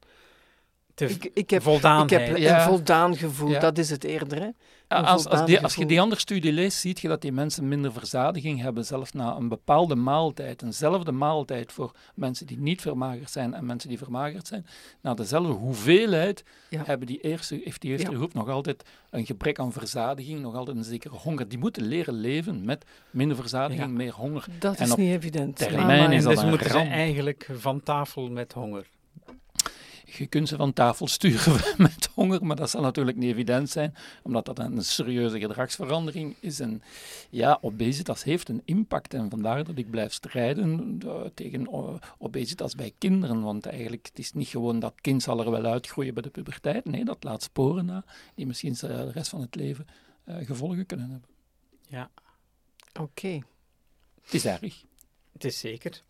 Te 0.96 1.06
ik, 1.06 1.24
ik 1.34 1.50
heb, 1.50 1.62
ik 1.66 2.10
heb 2.10 2.38
Ja. 2.38 2.56
een 2.58 2.62
voldaan 2.68 3.18
gevoel, 3.18 3.50
Ja. 3.50 3.60
dat 3.60 3.78
is 3.78 3.90
het 3.90 4.04
eerder. 4.04 4.42
Hè? 4.42 4.50
Als, 4.88 5.28
als, 5.28 5.46
die, 5.46 5.60
als 5.62 5.76
je 5.76 5.86
die 5.86 6.02
andere 6.02 6.22
studie 6.22 6.52
leest, 6.54 6.78
zie 6.78 6.98
je 7.02 7.08
dat 7.08 7.22
die 7.22 7.32
mensen 7.32 7.68
minder 7.68 7.92
verzadiging 7.94 8.62
hebben, 8.62 8.86
zelfs 8.86 9.12
na 9.12 9.36
een 9.36 9.48
bepaalde 9.48 9.96
maaltijd. 9.96 10.62
Eenzelfde 10.62 11.12
maaltijd 11.12 11.72
voor 11.72 11.92
mensen 12.16 12.48
die 12.48 12.58
niet 12.60 12.82
vermagerd 12.82 13.32
zijn 13.32 13.54
en 13.54 13.66
mensen 13.66 13.90
die 13.90 13.98
vermagerd 13.98 14.48
zijn. 14.48 14.66
Na 15.02 15.14
dezelfde 15.14 15.52
hoeveelheid 15.52 16.44
Ja. 16.70 16.82
hebben 16.86 17.08
die 17.08 17.20
eerste, 17.22 17.62
heeft 17.64 17.82
die 17.82 17.92
eerste 17.92 18.12
Ja. 18.12 18.18
groep 18.18 18.34
nog 18.34 18.50
altijd 18.50 18.84
een 19.10 19.26
gebrek 19.26 19.60
aan 19.60 19.72
verzadiging, 19.72 20.40
nog 20.42 20.56
altijd 20.56 20.78
een 20.78 20.84
zekere 20.84 21.16
honger. 21.16 21.48
Die 21.48 21.58
moeten 21.60 21.84
leren 21.84 22.14
leven 22.14 22.66
met 22.66 22.86
minder 23.12 23.38
verzadiging, 23.38 23.88
Ja. 23.88 23.94
meer 23.94 24.14
honger. 24.14 24.46
Dat 24.60 24.76
En 24.78 24.86
is 24.86 24.92
op 24.92 24.98
niet 24.98 25.16
evident. 25.16 25.56
termijn 25.58 26.12
is 26.12 26.24
dat 26.24 26.34
dus 26.34 26.42
een 26.42 26.50
moeten 26.50 26.70
ze 26.70 26.78
eigenlijk 26.78 27.50
van 27.58 27.84
tafel 27.84 28.30
met 28.30 28.54
honger. 28.54 28.86
Je 30.06 30.26
kunt 30.28 30.48
ze 30.48 30.56
van 30.56 30.74
tafel 30.74 31.08
sturen 31.08 31.62
met 31.78 32.10
honger, 32.14 32.46
maar 32.46 32.56
dat 32.56 32.70
zal 32.70 32.82
natuurlijk 32.82 33.18
niet 33.18 33.32
evident 33.32 33.70
zijn, 33.70 33.96
omdat 34.24 34.46
dat 34.46 34.60
een 34.60 34.84
serieuze 34.84 35.40
gedragsverandering 35.40 36.36
is. 36.40 36.60
En 36.60 36.82
ja, 37.30 37.58
obesitas 37.62 38.24
heeft 38.24 38.50
een 38.50 38.62
impact 38.66 39.14
en 39.14 39.30
vandaar 39.30 39.64
dat 39.64 39.78
ik 39.78 39.90
blijf 39.90 40.14
strijden 40.14 41.00
eh, 41.06 41.22
tegen 41.34 41.68
obesitas 42.18 42.76
bij 42.76 42.94
kinderen, 42.98 43.42
want 43.42 43.66
eigenlijk 43.66 44.06
het 44.06 44.20
is 44.20 44.34
niet 44.34 44.48
gewoon 44.48 44.80
dat 44.80 44.94
kind 45.02 45.24
zal 45.24 45.40
er 45.40 45.52
wel 45.52 45.66
uitgroeien 45.66 46.14
bij 46.14 46.24
de 46.24 46.30
puberteit, 46.30 46.86
nee, 46.86 47.06
dat 47.06 47.24
laat 47.24 47.44
sporen 47.44 47.86
na, 47.86 48.04
die 48.36 48.48
misschien 48.48 48.74
de 48.80 49.12
rest 49.12 49.30
van 49.30 49.42
het 49.42 49.56
leven 49.56 49.88
eh, 50.24 50.36
gevolgen 50.46 50.86
kunnen 50.86 51.10
hebben. 51.10 51.30
Oké. 53.00 53.42
Het 54.22 54.34
is 54.34 54.46
erg. 54.46 54.84
Het 55.34 55.44
is 55.44 55.60
zeker. 55.60 56.02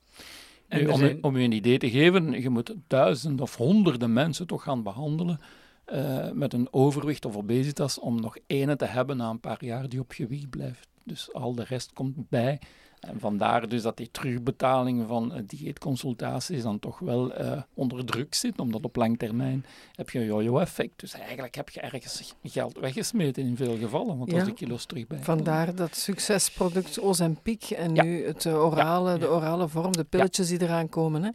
Nu, 0.69 0.85
om, 0.87 0.97
zijn- 0.97 1.17
u, 1.17 1.19
om 1.21 1.35
u 1.35 1.43
een 1.43 1.51
idee 1.51 1.77
te 1.77 1.89
geven, 1.89 2.41
je 2.41 2.49
moet 2.49 2.75
duizenden 2.87 3.41
of 3.45 3.55
honderden 3.55 4.13
mensen 4.13 4.47
toch 4.47 4.63
gaan 4.63 4.83
behandelen 4.83 5.39
eh, 5.85 6.31
met 6.31 6.53
een 6.53 6.67
overwicht 6.71 7.25
of 7.25 7.35
obesitas 7.35 7.99
om 7.99 8.21
nog 8.21 8.37
ene 8.47 8.75
te 8.75 8.85
hebben 8.85 9.17
na 9.17 9.29
een 9.29 9.39
paar 9.39 9.65
jaar 9.65 9.89
die 9.89 9.99
op 9.99 10.11
gewicht 10.11 10.49
blijft. 10.49 10.87
Dus 11.03 11.33
al 11.33 11.55
de 11.55 11.63
rest 11.63 11.93
komt 11.93 12.29
bij. 12.29 12.59
En 13.05 13.19
vandaar 13.19 13.67
dus 13.67 13.81
dat 13.81 13.97
die 13.97 14.09
terugbetaling 14.11 15.07
van 15.07 15.33
eh, 15.33 15.41
dieetconsultaties 15.45 16.63
dan 16.63 16.79
toch 16.79 16.99
wel 16.99 17.33
eh, 17.33 17.61
onder 17.73 18.05
druk 18.05 18.33
zit, 18.33 18.59
omdat 18.59 18.83
op 18.83 18.95
lang 18.95 19.17
termijn 19.19 19.65
heb 19.95 20.09
je 20.09 20.19
een 20.19 20.25
yo-yo-effect. 20.25 20.99
Dus 20.99 21.13
eigenlijk 21.13 21.55
heb 21.55 21.69
je 21.69 21.79
ergens 21.79 22.35
geld 22.43 22.77
weggesmeten 22.79 23.43
in 23.43 23.55
veel 23.55 23.77
gevallen, 23.77 24.17
want 24.17 24.33
als 24.33 24.43
de 24.43 24.53
kilo's 24.53 24.85
terug 24.85 25.07
bij. 25.07 25.19
Vandaar 25.19 25.75
dat 25.75 25.95
succesproduct 25.95 26.99
Ozempic 26.99 27.63
en 27.69 27.95
Ja. 27.95 28.03
nu 28.03 28.25
het 28.25 28.45
eh, 28.45 28.63
orale, 28.63 29.17
de 29.17 29.29
orale 29.29 29.67
vorm, 29.67 29.91
de 29.91 30.03
pilletjes 30.03 30.47
die 30.47 30.61
eraan 30.61 30.89
komen. 30.89 31.23
Hè? 31.23 31.29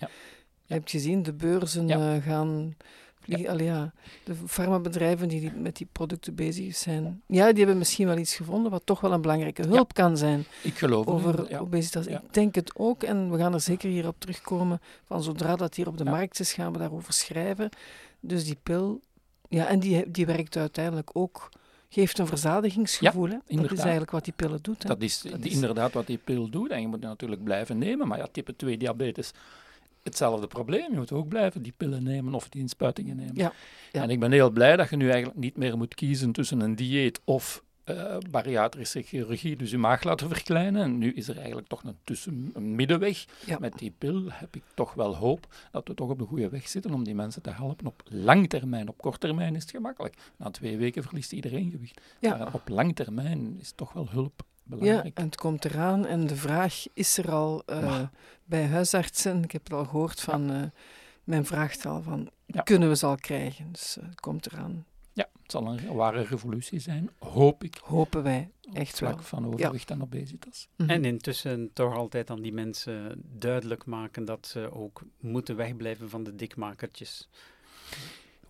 Je 0.65 0.77
hebt 0.77 0.91
gezien, 0.91 1.23
de 1.23 1.33
beurzen 1.33 2.23
gaan 2.23 2.77
Vlieg, 3.21 3.61
ja, 3.61 3.93
de 4.25 4.35
farmabedrijven 4.47 5.29
die, 5.29 5.41
die 5.41 5.53
met 5.53 5.77
die 5.77 5.89
producten 5.93 6.35
bezig 6.35 6.77
zijn, 6.77 7.23
ja, 7.27 7.49
die 7.49 7.59
hebben 7.59 7.79
misschien 7.79 8.07
wel 8.07 8.19
iets 8.19 8.35
gevonden 8.35 8.71
wat 8.71 8.83
toch 8.85 9.01
wel 9.01 9.13
een 9.13 9.21
belangrijke 9.21 9.63
hulp 9.67 9.95
kan 9.95 10.17
zijn 10.17 10.45
Ik 10.63 10.79
geloof 10.79 11.07
over 11.07 11.51
ja. 11.51 11.59
obesitas. 11.59 12.07
Ik 12.07 12.21
denk 12.31 12.55
het 12.55 12.73
ook, 12.77 13.03
en 13.03 13.31
we 13.31 13.39
gaan 13.39 13.55
er 13.55 13.61
zeker 13.61 13.89
hier 13.91 14.07
op 14.07 14.15
terugkomen, 14.19 14.81
van 15.05 15.23
zodra 15.23 15.57
dat 15.57 15.75
hier 15.75 15.87
op 15.89 15.99
de 15.99 16.05
markt 16.05 16.41
is, 16.41 16.53
gaan 16.53 16.73
we 16.73 16.79
daarover 16.79 17.13
schrijven. 17.13 17.69
Dus 18.21 18.45
die 18.45 18.57
pil, 18.63 19.01
ja, 19.49 19.67
en 19.67 19.81
die, 19.81 20.11
die 20.11 20.27
werkt 20.27 20.57
uiteindelijk 20.57 21.11
ook, 21.13 21.49
geeft 21.89 22.19
een 22.19 22.27
verzadigingsgevoel. 22.27 23.29
hè? 23.29 23.37
Dat 23.57 23.73
is 23.73 23.79
eigenlijk 23.79 24.11
wat 24.11 24.25
die 24.25 24.33
pillen 24.37 24.59
doet. 24.63 24.83
Hè? 24.83 24.89
Dat 24.89 25.03
is, 25.03 25.21
Dat 25.21 25.45
is- 25.45 25.53
inderdaad 25.53 25.93
wat 25.93 26.07
die 26.07 26.19
pil 26.25 26.49
doet. 26.49 26.71
En 26.71 26.81
je 26.81 26.87
moet 26.89 27.01
natuurlijk 27.01 27.45
blijven 27.45 27.79
nemen. 27.79 28.09
Maar 28.09 28.19
ja, 28.19 28.27
type 28.33 28.57
2 28.57 28.77
diabetes, 28.79 29.33
hetzelfde 30.03 30.47
probleem. 30.47 30.91
Je 30.91 30.97
moet 30.97 31.13
ook 31.13 31.29
blijven 31.29 31.63
die 31.63 31.75
pillen 31.77 32.03
nemen 32.03 32.35
of 32.35 32.49
die 32.49 32.61
inspuitingen 32.61 33.17
nemen. 33.17 33.35
Ja, 33.35 33.53
ja. 33.93 34.03
En 34.03 34.11
ik 34.11 34.21
ben 34.21 34.33
heel 34.33 34.51
blij 34.51 34.77
dat 34.77 34.91
je 34.91 34.97
nu 34.97 35.11
eigenlijk 35.11 35.41
niet 35.41 35.57
meer 35.57 35.77
moet 35.77 35.95
kiezen 35.95 36.33
tussen 36.33 36.61
een 36.61 36.77
dieet 36.77 37.21
of 37.25 37.63
eh, 37.85 38.17
bariatrische 38.31 39.03
chirurgie, 39.03 39.57
dus 39.57 39.71
je 39.71 39.79
maag 39.79 40.03
laten 40.03 40.29
verkleinen. 40.29 40.83
En 40.83 40.99
nu 40.99 41.13
is 41.13 41.29
er 41.29 41.37
eigenlijk 41.37 41.69
toch 41.69 41.85
een, 41.85 41.97
tussen, 42.05 42.51
een 42.55 42.75
middenweg. 42.75 43.25
Ja. 43.47 43.59
Met 43.59 43.79
die 43.79 43.95
pil 43.99 44.25
heb 44.29 44.57
ik 44.57 44.63
toch 44.75 44.95
wel 44.95 45.17
hoop 45.17 45.47
dat 45.71 45.89
we 45.89 45.95
toch 45.95 46.11
op 46.11 46.19
de 46.19 46.25
goede 46.25 46.49
weg 46.49 46.69
zitten 46.69 46.93
om 46.93 47.05
die 47.05 47.15
mensen 47.15 47.43
te 47.43 47.51
helpen. 47.51 47.87
Op 47.87 48.03
lang 48.05 48.49
termijn, 48.49 48.89
op 48.89 48.99
kort 48.99 49.21
termijn 49.21 49.55
is 49.55 49.63
het 49.63 49.71
gemakkelijk. 49.71 50.17
Na 50.37 50.51
twee 50.51 50.77
weken 50.77 51.03
verliest 51.03 51.33
iedereen 51.33 51.71
gewicht. 51.71 52.01
Ja. 52.19 52.37
Maar 52.37 52.55
op 52.55 52.69
lang 52.69 52.97
termijn 52.97 53.57
is 53.59 53.73
toch 53.73 53.93
wel 53.93 54.09
hulp 54.11 54.43
Ja, 54.79 55.05
en 55.15 55.25
het 55.25 55.37
komt 55.37 55.65
eraan. 55.65 56.07
En 56.07 56.27
de 56.27 56.37
vraag 56.37 56.85
is 56.95 57.19
er 57.19 57.31
al 57.31 57.63
eh, 57.67 58.01
bij 58.45 58.67
huisartsen. 58.67 59.43
Ik 59.43 59.53
heb 59.53 59.65
het 59.65 59.73
al 59.73 59.85
gehoord 59.85 60.21
van 60.21 60.51
eh, 60.51 60.63
men 61.25 61.45
vraagt 61.45 61.87
al 61.87 62.03
van, 62.03 62.31
Ja. 62.47 62.63
kunnen 62.63 62.89
we 62.89 62.97
ze 62.97 63.07
al 63.07 63.17
krijgen? 63.17 63.73
Dus 63.73 63.97
eh, 63.99 64.07
het 64.09 64.21
komt 64.21 64.47
eraan. 64.53 64.85
Ja, 65.13 65.29
het 65.43 65.51
zal 65.51 65.67
een 65.67 65.95
ware 65.95 66.23
revolutie 66.23 66.79
zijn, 66.79 67.11
hoop 67.19 67.65
ik. 67.65 67.81
Hopen 67.85 68.23
wij 68.23 68.51
echt 68.73 68.89
het 68.89 68.99
vlak 68.99 69.15
wel. 69.15 69.23
van 69.23 69.47
overgewicht 69.47 69.91
en 69.91 70.03
obesitas. 70.03 70.69
Mhm. 70.77 70.91
En 70.91 71.05
intussen 71.05 71.71
toch 71.73 71.95
altijd 71.95 72.31
aan 72.31 72.41
die 72.43 72.53
mensen 72.53 73.23
duidelijk 73.39 73.85
maken 73.87 74.25
dat 74.25 74.47
ze 74.47 74.73
ook 74.73 75.03
moeten 75.21 75.57
wegblijven 75.57 76.11
van 76.11 76.23
de 76.25 76.35
dikmakertjes. 76.35 77.29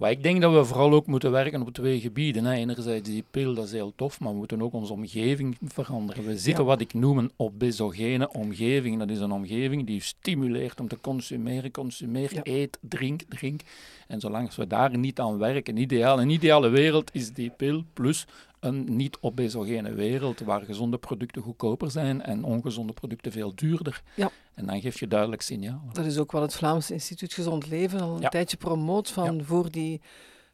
Maar 0.01 0.11
ik 0.11 0.23
denk 0.23 0.41
dat 0.41 0.53
we 0.53 0.65
vooral 0.65 0.93
ook 0.93 1.07
moeten 1.07 1.31
werken 1.31 1.61
op 1.61 1.73
twee 1.73 2.01
gebieden. 2.01 2.45
Hè. 2.45 2.53
Enerzijds 2.55 3.09
die 3.09 3.25
pil, 3.31 3.55
dat 3.55 3.65
is 3.65 3.73
heel 3.73 3.93
tof, 3.97 4.21
maar 4.21 4.31
we 4.31 4.37
moeten 4.37 4.63
ook 4.63 4.73
onze 4.73 4.93
omgeving 4.93 5.57
veranderen. 5.65 6.25
We 6.25 6.39
zitten 6.39 6.65
Ja. 6.65 6.71
wat 6.71 6.81
ik 6.81 6.95
noem 6.95 7.19
een 7.19 7.31
obesogene 7.37 8.33
omgeving. 8.33 8.99
Dat 8.99 9.11
is 9.11 9.19
een 9.21 9.33
omgeving 9.33 9.87
die 9.87 10.01
stimuleert 10.03 10.81
om 10.81 10.89
te 10.89 10.99
consumeren, 11.01 11.71
consumeer, 11.71 12.35
Ja. 12.35 12.41
eet, 12.43 12.79
drink, 12.81 13.23
drink. 13.29 13.61
En 14.07 14.21
zolang 14.21 14.55
we 14.55 14.67
daar 14.67 14.99
niet 14.99 15.21
aan 15.21 15.39
werken, 15.39 15.77
ideaal, 15.77 16.21
een 16.21 16.31
ideale 16.31 16.69
wereld 16.69 17.11
is 17.15 17.33
die 17.33 17.51
pil 17.51 17.85
plus 17.93 18.27
een 18.61 18.97
niet-obesogene 18.97 19.93
wereld 19.95 20.41
waar 20.41 20.61
gezonde 20.63 20.99
producten 20.99 21.43
goedkoper 21.43 21.91
zijn 21.91 22.23
en 22.23 22.45
ongezonde 22.45 22.93
producten 22.93 23.33
veel 23.33 23.55
duurder. 23.55 24.03
Ja. 24.15 24.31
En 24.55 24.67
dan 24.67 24.81
geef 24.81 25.01
je 25.01 25.07
duidelijk 25.09 25.43
signaal. 25.43 25.83
Dat 25.93 26.05
is 26.07 26.19
ook 26.19 26.33
wat 26.33 26.43
het 26.43 26.55
Vlaams 26.55 26.91
Instituut 26.91 27.33
Gezond 27.33 27.67
Leven 27.67 28.01
al 28.01 28.15
een 28.15 28.21
Ja. 28.21 28.29
tijdje 28.29 28.57
promoot 28.57 29.11
van 29.11 29.45
voor 29.45 29.71
die 29.71 30.01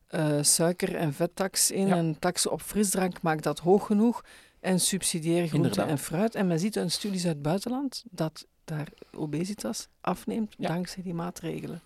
eh, 0.06 0.38
suiker- 0.40 0.94
en 0.94 1.12
vettax 1.12 1.70
in 1.70 1.86
Ja. 1.86 1.96
en 1.96 2.18
taxen 2.18 2.52
op 2.52 2.60
frisdrank, 2.62 3.22
maak 3.22 3.42
dat 3.42 3.58
hoog 3.58 3.86
genoeg 3.86 4.24
en 4.60 4.80
subsidieer 4.80 5.46
groente 5.48 5.82
en 5.82 5.98
fruit. 5.98 6.34
En 6.34 6.46
men 6.46 6.58
ziet 6.58 6.76
in 6.76 6.90
studies 6.90 7.24
uit 7.26 7.34
het 7.34 7.42
buitenland 7.42 8.04
dat 8.10 8.46
daar 8.64 8.88
obesitas 9.16 9.88
afneemt 10.00 10.54
dankzij 10.58 11.02
die 11.02 11.14
maatregelen. 11.14 11.80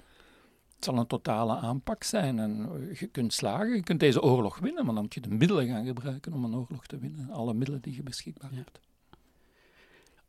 Het 0.80 0.88
zal 0.88 0.98
een 0.98 1.06
totale 1.06 1.56
aanpak 1.56 2.02
zijn 2.02 2.38
en 2.38 2.68
je 2.98 3.06
kunt 3.06 3.32
slagen, 3.32 3.74
je 3.74 3.82
kunt 3.82 4.00
deze 4.00 4.22
oorlog 4.22 4.58
winnen, 4.58 4.84
maar 4.84 4.94
dan 4.94 5.02
moet 5.02 5.14
je 5.14 5.20
de 5.20 5.28
middelen 5.28 5.66
gaan 5.66 5.84
gebruiken 5.86 6.32
om 6.32 6.44
een 6.44 6.54
oorlog 6.54 6.86
te 6.86 6.98
winnen. 6.98 7.30
Alle 7.30 7.54
middelen 7.54 7.80
die 7.80 7.94
je 7.94 8.02
beschikbaar 8.02 8.50
Ja. 8.50 8.56
hebt. 8.56 8.80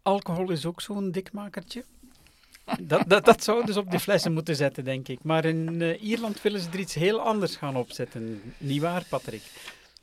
Alcohol 0.01 0.49
is 0.51 0.65
ook 0.65 0.81
zo'n 0.81 1.11
dikmakertje. 1.11 1.85
Dat, 2.81 3.03
dat, 3.07 3.25
dat 3.25 3.43
zou 3.43 3.65
dus 3.65 3.77
op 3.77 3.91
de 3.91 3.99
flessen 3.99 4.33
moeten 4.33 4.55
zetten, 4.55 4.83
denk 4.83 5.07
ik. 5.07 5.23
Maar 5.23 5.45
in 5.45 5.81
eh, 5.81 6.03
Ierland 6.03 6.41
willen 6.41 6.59
ze 6.61 6.69
er 6.69 6.79
iets 6.79 6.93
heel 6.93 7.19
anders 7.21 7.55
gaan 7.55 7.75
opzetten. 7.75 8.41
Niet 8.57 8.81
waar, 8.81 9.05
Patrick? 9.09 9.43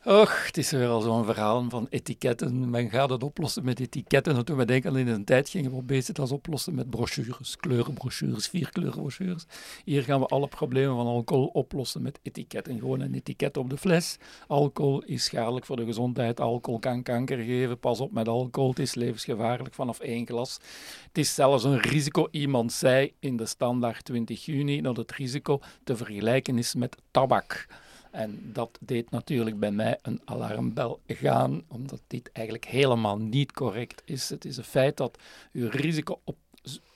Och, 0.05 0.47
het 0.47 0.57
is 0.57 0.71
weer 0.71 0.89
al 0.89 1.01
zo'n 1.01 1.25
verhaal 1.25 1.65
van 1.69 1.87
etiketten. 1.91 2.71
Men 2.71 2.91
gaat 2.91 3.11
het 3.11 3.23
oplossen 3.23 3.65
met 3.65 3.81
etiketten. 3.81 4.37
En 4.37 4.45
toen 4.45 4.57
we 4.57 4.65
denken 4.65 4.97
in 4.97 5.09
een 5.09 5.25
tijd 5.25 5.49
gingen 5.49 5.71
we 5.71 5.77
obesitas 5.77 6.33
oplossen 6.33 6.75
met 6.75 6.91
brochures, 6.91 7.57
kleurenbrochures, 7.57 8.49
vierkleurenbrochures. 8.49 9.47
Hier 9.85 10.03
gaan 10.03 10.21
we 10.21 10.27
alle 10.27 10.49
problemen 10.49 10.97
van 10.97 11.07
alcohol 11.07 11.47
oplossen 11.47 12.03
met 12.03 12.19
etiketten. 12.23 12.79
Gewoon 12.79 13.01
een 13.01 13.15
etiket 13.15 13.57
op 13.57 13.71
de 13.71 13.77
fles. 13.77 14.17
Alcohol 14.47 15.03
is 15.03 15.25
schadelijk 15.25 15.67
voor 15.67 15.77
de 15.77 15.85
gezondheid. 15.85 16.41
Alcohol 16.41 16.79
kan 16.79 17.03
kanker 17.03 17.39
geven. 17.39 17.79
Pas 17.79 18.01
op 18.01 18.13
met 18.13 18.29
alcohol. 18.29 18.71
Het 18.71 18.79
is 18.79 18.95
levensgevaarlijk 18.95 19.75
vanaf 19.75 20.01
één 20.01 20.27
glas. 20.27 20.59
Het 21.07 21.19
is 21.19 21.35
zelfs 21.35 21.65
een 21.65 21.81
risico. 21.81 22.29
Iemand 22.31 22.73
zei 22.73 23.13
in 23.19 23.37
de 23.37 23.47
standaard 23.47 24.05
20 24.05 24.45
juni 24.45 24.81
dat 24.81 24.97
het 24.97 25.13
risico 25.13 25.61
te 25.85 25.97
vergelijken 25.97 26.59
is 26.59 26.75
met 26.75 26.97
tabak. 27.11 27.67
En 28.11 28.51
dat 28.53 28.79
deed 28.81 29.11
natuurlijk 29.11 29.59
bij 29.59 29.71
mij 29.71 29.99
een 30.03 30.21
alarmbel 30.25 31.01
gaan, 31.07 31.63
omdat 31.69 32.01
dit 32.07 32.33
eigenlijk 32.33 32.67
helemaal 32.67 33.19
niet 33.19 33.53
correct 33.53 34.03
is. 34.05 34.29
Het 34.29 34.45
is 34.45 34.57
een 34.57 34.65
feit 34.65 34.97
dat 34.97 35.19
uw 35.53 35.69
risico 35.71 36.21
op, 36.25 36.37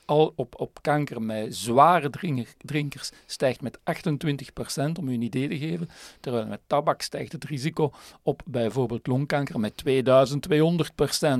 al 0.04 0.32
op, 0.36 0.60
op 0.60 0.78
kanker 0.82 1.26
bij 1.26 1.50
zware 1.50 2.10
drinker- 2.10 2.54
drinkers 2.58 3.10
stijgt 3.26 3.60
met 3.60 3.78
28%, 3.78 4.98
om 4.98 5.08
u 5.08 5.14
een 5.14 5.22
idee 5.22 5.48
te 5.48 5.58
geven. 5.58 5.88
Terwijl 6.20 6.46
met 6.46 6.60
tabak 6.66 7.02
stijgt 7.02 7.32
het 7.32 7.44
risico 7.44 7.92
op 8.22 8.42
bijvoorbeeld 8.44 9.06
longkanker 9.06 9.60
met 9.60 9.82
2200%. 9.86 9.94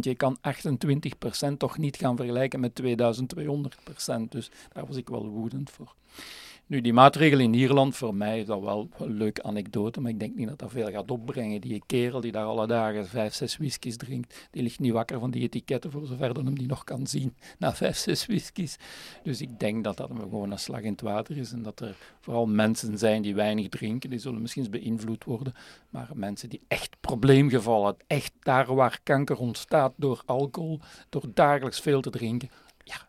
Je 0.01 0.15
kan 0.15 0.39
28% 1.53 1.57
toch 1.59 1.79
niet 1.79 1.97
gaan 1.97 2.17
vergelijken 2.17 2.61
met 2.61 2.81
2200%. 2.83 4.29
Dus 4.29 4.51
daar 4.73 4.87
was 4.87 4.97
ik 4.97 5.09
wel 5.09 5.29
woedend 5.29 5.71
voor. 5.71 5.95
Nu, 6.67 6.81
die 6.81 6.93
maatregel 6.93 7.39
in 7.39 7.55
Ierland, 7.55 7.97
voor 7.97 8.15
mij 8.15 8.41
is 8.41 8.47
dat 8.47 8.61
wel 8.61 8.89
een 8.99 9.13
leuke 9.13 9.43
anekdote, 9.43 10.01
maar 10.01 10.11
ik 10.11 10.21
denk 10.21 10.35
niet 10.35 10.49
dat 10.49 10.59
dat 10.59 10.71
veel 10.71 10.91
gaat 10.91 11.11
opbrengen. 11.11 11.61
Die 11.61 11.83
kerel 11.87 12.21
die 12.21 12.33
daar 12.33 12.45
alle 12.45 12.67
dagen 12.67 13.07
vijf, 13.07 13.35
zes 13.35 13.57
whiskies 13.57 13.97
drinkt, 13.97 14.49
die 14.51 14.63
ligt 14.63 14.81
niet 14.81 14.93
wakker 14.93 15.19
van 15.19 15.31
die 15.31 15.43
etiketten, 15.43 15.91
voor 15.91 16.07
zover 16.07 16.35
dat 16.35 16.45
hem 16.45 16.59
die 16.59 16.67
nog 16.67 16.85
kan 16.85 17.07
zien, 17.07 17.37
na 17.59 17.75
vijf, 17.75 17.97
zes 17.97 18.27
whiskies. 18.27 18.77
Dus 19.23 19.41
ik 19.41 19.59
denk 19.59 19.85
dat 19.85 19.97
dat 19.97 20.11
gewoon 20.17 20.51
een 20.51 20.59
slag 20.59 20.81
in 20.81 20.93
het 20.93 21.01
water 21.01 21.37
is 21.37 21.53
en 21.53 21.63
dat 21.63 21.81
er 21.81 21.97
vooral 22.21 22.47
mensen 22.47 22.99
zijn 22.99 23.23
die 23.23 23.35
weinig 23.35 23.69
drinken, 23.69 24.11
die 24.11 24.19
zullen 24.19 24.41
misschien 24.41 24.63
eens 24.63 24.81
beïnvloed 24.83 25.25
worden, 25.25 25.55
maar 25.91 26.11
mensen 26.15 26.49
die 26.49 26.61
echt 26.69 26.97
probleemgevallen, 27.01 27.97
echt 28.07 28.33
daar 28.41 28.75
waar 28.75 29.01
kanker 29.03 29.39
ontstaat 29.39 29.93
door 29.97 30.23
alcohol, 30.27 30.81
door 31.09 31.25
dagelijks 31.35 31.81
veel 31.81 32.01
te 32.01 32.11
drinken, 32.11 32.51
ja, 32.85 33.09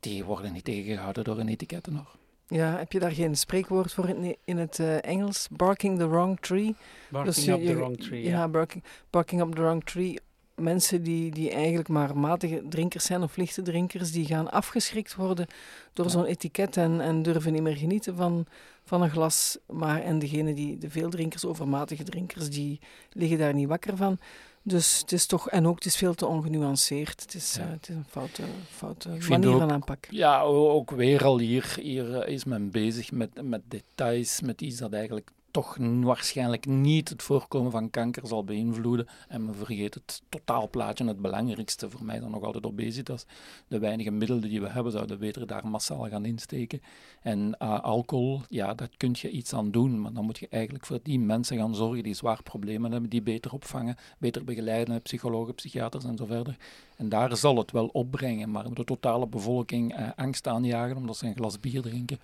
die 0.00 0.24
worden 0.24 0.52
niet 0.52 0.64
tegengehouden 0.64 1.24
door 1.24 1.38
een 1.38 1.48
etiketten 1.48 1.92
nog. 1.92 2.17
Ja, 2.50 2.76
heb 2.78 2.92
je 2.92 2.98
daar 2.98 3.10
geen 3.12 3.36
spreekwoord 3.36 3.92
voor 3.92 4.08
in, 4.08 4.36
in 4.44 4.56
het 4.58 4.78
eh, 4.78 5.04
Engels? 5.04 5.48
Barking 5.50 5.98
the 5.98 6.08
wrong 6.08 6.40
tree. 6.40 6.74
Barking 7.10 7.34
Dus 7.34 7.44
je- 7.44 7.52
up 7.52 7.66
the 7.66 7.74
wrong 7.76 7.96
tree. 8.00 8.22
Ja, 8.22 8.28
Ja. 8.30 8.48
barking, 8.48 8.84
barking 9.10 9.40
up 9.42 9.54
the 9.54 9.60
wrong 9.62 9.84
tree. 9.84 10.18
Mensen 10.54 11.02
die, 11.02 11.30
die 11.30 11.50
eigenlijk 11.50 11.88
maar 11.88 12.16
matige 12.16 12.62
drinkers 12.68 13.04
zijn 13.04 13.22
of 13.22 13.36
lichte 13.36 13.62
drinkers, 13.62 14.12
die 14.12 14.26
gaan 14.26 14.50
afgeschrikt 14.50 15.14
worden 15.14 15.46
door 15.92 16.04
Ja. 16.04 16.10
zo'n 16.10 16.24
etiket 16.24 16.76
en, 16.76 17.00
en 17.00 17.22
durven 17.22 17.52
niet 17.52 17.62
meer 17.62 17.76
genieten 17.76 18.16
van, 18.16 18.46
van 18.84 19.02
een 19.02 19.10
glas. 19.10 19.58
Maar, 19.66 20.02
en 20.02 20.18
degene 20.18 20.54
die, 20.54 20.78
de 20.78 20.90
veeldrinkers, 20.90 21.44
overmatige 21.44 22.02
drinkers, 22.02 22.50
die 22.50 22.80
liggen 23.12 23.38
daar 23.38 23.54
niet 23.54 23.68
wakker 23.68 23.96
van. 23.96 24.18
Dus 24.62 24.98
het 24.98 25.12
is 25.12 25.26
toch, 25.26 25.48
en 25.50 25.66
ook 25.66 25.74
het 25.74 25.84
is 25.84 25.96
veel 25.96 26.14
te 26.14 26.26
ongenuanceerd. 26.26 27.20
Het 27.22 27.34
is, 27.34 27.54
Ja. 27.54 27.62
eh, 27.62 27.70
het 27.70 27.88
is 27.88 27.94
een 27.94 28.04
foute, 28.08 28.42
manier 29.28 29.48
ook- 29.52 29.58
van 29.58 29.72
aanpak. 29.72 30.06
Ja, 30.10 30.40
ook 30.42 30.90
weer 30.90 31.24
al 31.24 31.38
hier, 31.38 31.76
hier 31.80 32.20
eh, 32.20 32.32
is 32.34 32.44
men 32.44 32.70
bezig 32.70 33.10
met, 33.12 33.42
met 33.42 33.60
details, 33.68 34.40
met 34.40 34.60
iets 34.60 34.76
dat 34.78 34.92
eigenlijk 34.92 35.30
toch 35.58 35.76
waarschijnlijk 36.00 36.66
niet 36.66 37.08
het 37.08 37.22
voorkomen 37.22 37.70
van 37.70 37.90
kanker 37.90 38.26
zal 38.26 38.44
beïnvloeden. 38.44 39.08
En 39.28 39.44
men 39.44 39.54
vergeet 39.54 39.94
het 39.94 40.22
totaalplaatje, 40.28 41.06
het 41.06 41.22
belangrijkste 41.22 41.90
voor 41.90 42.04
mij 42.04 42.20
dan 42.20 42.30
nog 42.30 42.42
altijd 42.42 42.66
obesitas. 42.66 43.24
De 43.68 43.78
weinige 43.78 44.10
middelen 44.10 44.42
die 44.42 44.60
we 44.60 44.68
hebben, 44.68 44.92
zouden 44.92 45.18
beter 45.18 45.46
daar 45.46 45.68
massaal 45.68 46.08
gaan 46.08 46.24
insteken. 46.24 46.80
En 47.22 47.56
eh, 47.58 47.80
alcohol, 47.80 48.40
ja, 48.48 48.74
daar 48.74 48.88
kun 48.96 49.14
je 49.18 49.30
iets 49.30 49.52
aan 49.54 49.70
doen, 49.70 50.00
maar 50.00 50.12
dan 50.12 50.24
moet 50.24 50.38
je 50.38 50.48
eigenlijk 50.50 50.86
voor 50.86 50.98
die 51.02 51.18
mensen 51.18 51.56
gaan 51.56 51.74
zorgen 51.74 52.02
die 52.02 52.14
zwaar 52.14 52.42
problemen 52.42 52.92
hebben, 52.92 53.10
die 53.10 53.22
beter 53.22 53.52
opvangen, 53.52 53.96
beter 54.18 54.44
begeleiden, 54.44 55.02
psychologen, 55.02 55.54
psychiaters 55.54 56.04
en 56.04 56.16
zo 56.16 56.26
verder. 56.26 56.56
En 56.96 57.08
daar 57.08 57.36
zal 57.36 57.56
het 57.56 57.70
wel 57.70 57.86
opbrengen, 57.86 58.50
maar 58.50 58.74
de 58.74 58.84
totale 58.84 59.26
bevolking 59.26 59.94
eh, 59.94 60.08
angst 60.16 60.46
aanjagen 60.46 60.96
omdat 60.96 61.16
ze 61.16 61.26
een 61.26 61.36
glas 61.36 61.60
bier 61.60 61.82
drinken, 61.82 62.18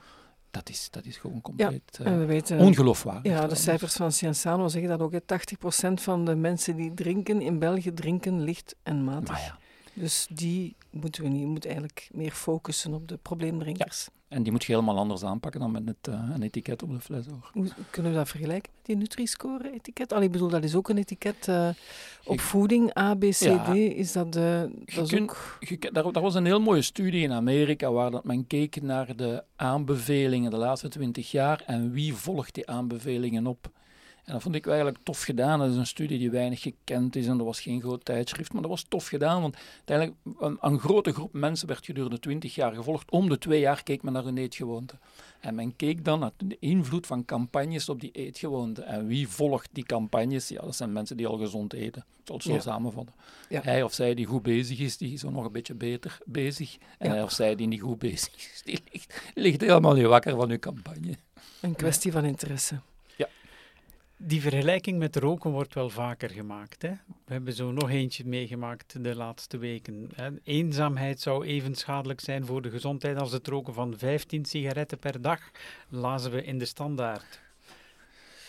dat 0.55 0.69
is, 0.69 0.89
dat 0.91 1.05
is 1.07 1.17
gewoon 1.17 1.41
compleet 1.41 1.99
eh, 2.01 2.07
En 2.07 2.19
we 2.19 2.25
weten, 2.25 2.59
ongeloofwaardig. 2.59 3.33
Ja, 3.33 3.47
de 3.47 3.55
cijfers 3.55 3.95
van 3.95 4.13
Cienzano 4.13 4.69
zeggen 4.69 4.91
dat 4.91 5.01
ook. 5.01 5.13
hè, 5.13 5.21
80% 5.21 5.93
van 5.95 6.25
de 6.25 6.35
mensen 6.35 6.77
die 6.77 6.95
drinken 6.95 7.41
in 7.41 7.59
België 7.59 7.95
drinken 7.95 8.41
licht 8.43 8.75
en 8.83 9.05
matig. 9.05 9.29
Maar 9.29 9.41
ja, 9.41 9.59
Dus 9.95 10.27
die 10.31 10.77
moeten 10.91 11.23
we 11.23 11.29
niet. 11.29 11.43
We 11.43 11.49
moeten 11.49 11.71
eigenlijk 11.71 12.09
meer 12.13 12.33
focussen 12.33 12.95
op 12.95 13.09
de 13.09 13.17
probleemdrinkers. 13.17 14.09
En 14.35 14.43
die 14.43 14.53
moet 14.53 14.65
je 14.65 14.73
helemaal 14.73 14.99
anders 14.99 15.25
aanpakken 15.25 15.61
dan 15.61 15.71
met 15.71 15.83
het, 15.87 16.09
uh, 16.09 16.31
een 16.35 16.43
etiket 16.43 16.83
op 16.83 16.91
de 16.91 17.01
fles. 17.01 17.27
Hoor. 17.27 17.51
Hoe 17.53 17.69
kunnen 17.91 18.13
we 18.13 18.19
dat 18.19 18.29
vergelijken 18.29 18.73
met 18.77 18.87
die 18.87 18.97
Nutri-score-etiket? 18.97 20.13
Ik 20.13 20.33
bedoel, 20.33 20.49
dat 20.49 20.65
is 20.65 20.75
ook 20.75 20.89
een 20.89 20.99
etiket 20.99 21.47
uh, 21.49 21.69
op 22.25 22.41
voeding, 22.41 22.99
A, 22.99 23.15
B, 23.15 23.21
C, 23.21 23.35
ja, 23.35 23.73
D. 23.73 23.75
Is 23.75 24.13
dat, 24.13 24.37
uh, 24.37 24.61
dat 24.95 25.13
is 25.13 25.21
ook... 25.21 25.59
je, 25.61 25.79
daar, 25.93 26.13
daar, 26.13 26.23
was 26.23 26.35
een 26.35 26.45
heel 26.45 26.61
mooie 26.61 26.83
studie 26.83 27.23
in 27.23 27.33
Amerika 27.33 27.93
waar 27.93 28.11
dat 28.11 28.25
men 28.25 28.47
keek 28.47 28.83
naar 28.83 29.17
de 29.17 29.45
aanbevelingen 29.57 30.51
de 30.51 30.57
laatste 30.57 30.89
twintig 30.89 31.31
jaar 31.31 31.63
en 31.67 31.93
wie 31.93 32.15
volgt 32.15 32.55
die 32.55 32.69
aanbevelingen 32.69 33.47
op. 33.47 33.71
En 34.25 34.33
dat 34.33 34.43
vond 34.43 34.55
ik 34.55 34.67
eigenlijk 34.67 34.99
tof 35.03 35.23
gedaan. 35.23 35.59
Dat 35.59 35.71
is 35.71 35.77
een 35.77 35.87
studie 35.87 36.19
die 36.19 36.31
weinig 36.31 36.61
gekend 36.61 37.17
is 37.17 37.27
en 37.27 37.37
dat 37.37 37.47
was 37.47 37.61
geen 37.61 37.81
groot 37.81 38.05
tijdschrift, 38.05 38.53
maar 38.53 38.63
dat 38.63 38.71
was 38.71 38.85
tof 38.89 39.07
gedaan, 39.07 39.41
want 39.41 39.57
uiteindelijk 39.77 40.17
een, 40.39 40.59
een 40.61 40.79
grote 40.79 41.13
groep 41.13 41.33
mensen 41.33 41.69
werd 41.69 41.85
gedurende 41.85 42.19
20 42.19 42.55
jaar 42.55 42.75
gevolgd. 42.75 43.11
Om 43.11 43.29
de 43.29 43.39
twee 43.39 43.61
jaar 43.61 43.83
keek 43.83 44.03
men 44.03 44.13
naar 44.13 44.25
hun 44.25 44.39
eetgewoonte. 44.39 44.95
En 45.41 45.55
men 45.55 45.77
keek 45.77 46.05
dan 46.05 46.21
naar 46.21 46.31
de 46.37 46.57
invloed 46.61 47.07
van 47.07 47.25
campagnes 47.25 47.89
op 47.89 48.01
die 48.01 48.11
eetgewoonte. 48.11 48.83
En 48.83 49.07
wie 49.07 49.29
volgt 49.29 49.69
die 49.73 49.85
campagnes? 49.85 50.49
Ja, 50.49 50.61
dat 50.61 50.77
zijn 50.77 50.93
mensen 50.93 51.17
die 51.17 51.27
al 51.27 51.39
gezond 51.39 51.73
eten. 51.73 52.05
Ik 52.19 52.25
zal 52.25 52.37
het 52.37 52.45
zo 52.45 52.53
ja. 52.53 52.61
samenvatten. 52.61 53.15
Ja. 53.49 53.61
Hij 53.63 53.83
of 53.83 53.93
zij 53.93 54.15
die 54.15 54.27
goed 54.27 54.43
bezig 54.43 54.79
is, 54.79 54.97
die 54.97 55.13
is 55.13 55.21
zo 55.21 55.31
nog 55.31 55.45
een 55.45 55.53
beetje 55.53 55.75
beter 55.75 56.19
bezig. 56.25 56.77
En 56.99 57.11
hij 57.11 57.23
of 57.23 57.33
zij 57.33 57.55
die 57.55 57.67
niet 57.67 57.81
goed 57.81 57.99
bezig 57.99 58.35
is, 58.37 58.63
die 58.65 58.83
ligt, 58.93 59.23
ligt 59.35 59.61
helemaal 59.61 59.95
niet 59.95 60.07
wakker 60.07 60.37
van 60.37 60.51
uw 60.51 60.59
campagne. 60.59 61.17
Een 61.61 61.77
kwestie 61.77 62.13
van 62.13 62.25
interesse. 62.25 62.81
Die 64.17 64.41
vergelijking 64.41 64.99
met 64.99 65.17
roken 65.17 65.51
wordt 65.51 65.75
wel 65.75 65.91
vaker 65.91 66.31
gemaakt. 66.31 66.83
Hè? 66.83 66.91
We 67.25 67.33
hebben 67.33 67.53
zo 67.53 67.73
nog 67.73 67.91
eentje 67.91 68.25
meegemaakt 68.27 69.05
de 69.05 69.15
laatste 69.15 69.59
weken. 69.59 70.11
Hè? 70.15 70.31
Eenzaamheid 70.45 71.21
zou 71.21 71.45
even 71.45 71.75
schadelijk 71.75 72.21
zijn 72.21 72.47
voor 72.47 72.63
de 72.63 72.71
gezondheid 72.71 73.19
als 73.19 73.33
het 73.33 73.47
roken 73.47 73.75
van 73.75 73.99
15 73.99 74.45
sigaretten 74.45 74.99
per 74.99 75.23
dag, 75.23 75.51
lazen 75.89 76.31
we 76.31 76.45
in 76.45 76.59
de 76.59 76.65
standaard. 76.65 77.41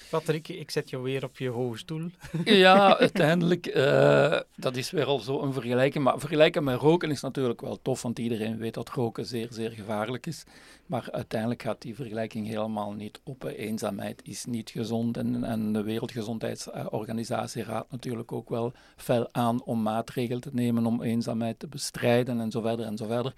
Patrick, 0.09 0.47
ik 0.47 0.71
zet 0.71 0.89
jou 0.89 1.03
weer 1.03 1.23
op 1.23 1.37
je 1.37 1.49
hoge 1.49 1.77
stoel. 1.77 2.09
Ja, 2.43 2.97
uiteindelijk, 2.97 3.75
uh, 3.75 4.39
dat 4.55 4.75
is 4.75 4.91
weer 4.91 5.05
al 5.05 5.19
zo 5.19 5.41
een 5.41 5.53
vergelijking. 5.53 6.03
Maar 6.03 6.19
vergelijken 6.19 6.63
met 6.63 6.79
roken 6.79 7.11
is 7.11 7.21
natuurlijk 7.21 7.61
wel 7.61 7.79
tof, 7.81 8.01
want 8.01 8.19
iedereen 8.19 8.57
weet 8.57 8.73
dat 8.73 8.89
roken 8.89 9.25
zeer, 9.25 9.47
zeer 9.51 9.71
gevaarlijk 9.71 10.25
is. 10.27 10.43
Maar 10.85 11.07
uiteindelijk 11.11 11.61
gaat 11.61 11.81
die 11.81 11.95
vergelijking 11.95 12.47
helemaal 12.47 12.91
niet 12.91 13.19
op. 13.23 13.43
Eenzaamheid 13.43 14.21
is 14.23 14.45
niet 14.45 14.69
gezond 14.69 15.17
en, 15.17 15.43
en 15.43 15.73
de 15.73 15.83
Wereldgezondheidsorganisatie 15.83 17.63
raadt 17.63 17.91
natuurlijk 17.91 18.31
ook 18.31 18.49
wel 18.49 18.73
fel 18.95 19.29
aan 19.31 19.63
om 19.63 19.81
maatregelen 19.81 20.41
te 20.41 20.49
nemen 20.53 20.85
om 20.85 21.01
eenzaamheid 21.01 21.59
te 21.59 21.67
bestrijden 21.67 22.39
en 22.39 22.51
zo 22.51 22.61
verder 22.61 22.85
en 22.85 22.97
zo 22.97 23.05
verder. 23.05 23.33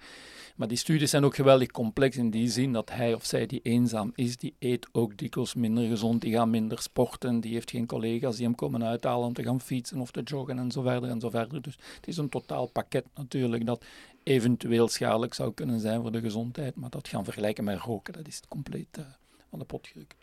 Maar 0.56 0.68
die 0.68 0.76
studies 0.76 1.10
zijn 1.10 1.24
ook 1.24 1.34
geweldig 1.34 1.70
complex 1.70 2.16
in 2.16 2.30
die 2.30 2.48
zin 2.48 2.72
dat 2.72 2.90
hij 2.90 3.14
of 3.14 3.24
zij 3.24 3.46
die 3.46 3.60
eenzaam 3.62 4.12
is, 4.14 4.36
die 4.36 4.54
eet 4.58 4.88
ook 4.92 5.16
dikwijls 5.16 5.54
minder 5.54 5.86
gezond, 5.86 6.20
die 6.20 6.32
gaat 6.32 6.46
minder 6.46 6.57
sporten, 6.74 7.40
die 7.40 7.52
heeft 7.52 7.70
geen 7.70 7.86
collega's 7.86 8.36
die 8.36 8.44
hem 8.44 8.54
komen 8.54 8.84
uithalen 8.84 9.26
om 9.26 9.34
te 9.34 9.42
gaan 9.42 9.60
fietsen 9.60 10.00
of 10.00 10.10
te 10.10 10.22
joggen 10.22 10.58
en 10.58 10.70
zo 10.70 10.82
verder 10.82 11.10
en 11.10 11.20
zo 11.20 11.30
verder. 11.30 11.62
Dus 11.62 11.78
het 11.94 12.06
is 12.06 12.16
een 12.16 12.28
totaal 12.28 12.66
pakket 12.66 13.04
natuurlijk 13.14 13.66
dat 13.66 13.84
eventueel 14.22 14.88
schadelijk 14.88 15.34
zou 15.34 15.54
kunnen 15.54 15.80
zijn 15.80 16.00
voor 16.00 16.12
de 16.12 16.20
gezondheid, 16.20 16.74
maar 16.74 16.90
dat 16.90 17.08
gaan 17.08 17.24
vergelijken 17.24 17.64
met 17.64 17.78
roken, 17.78 18.12
dat 18.12 18.26
is 18.26 18.40
compleet 18.48 18.98
uh, 18.98 19.04
van 19.50 19.58
de 19.58 19.64
pot 19.64 19.86
gerukt. 19.86 20.16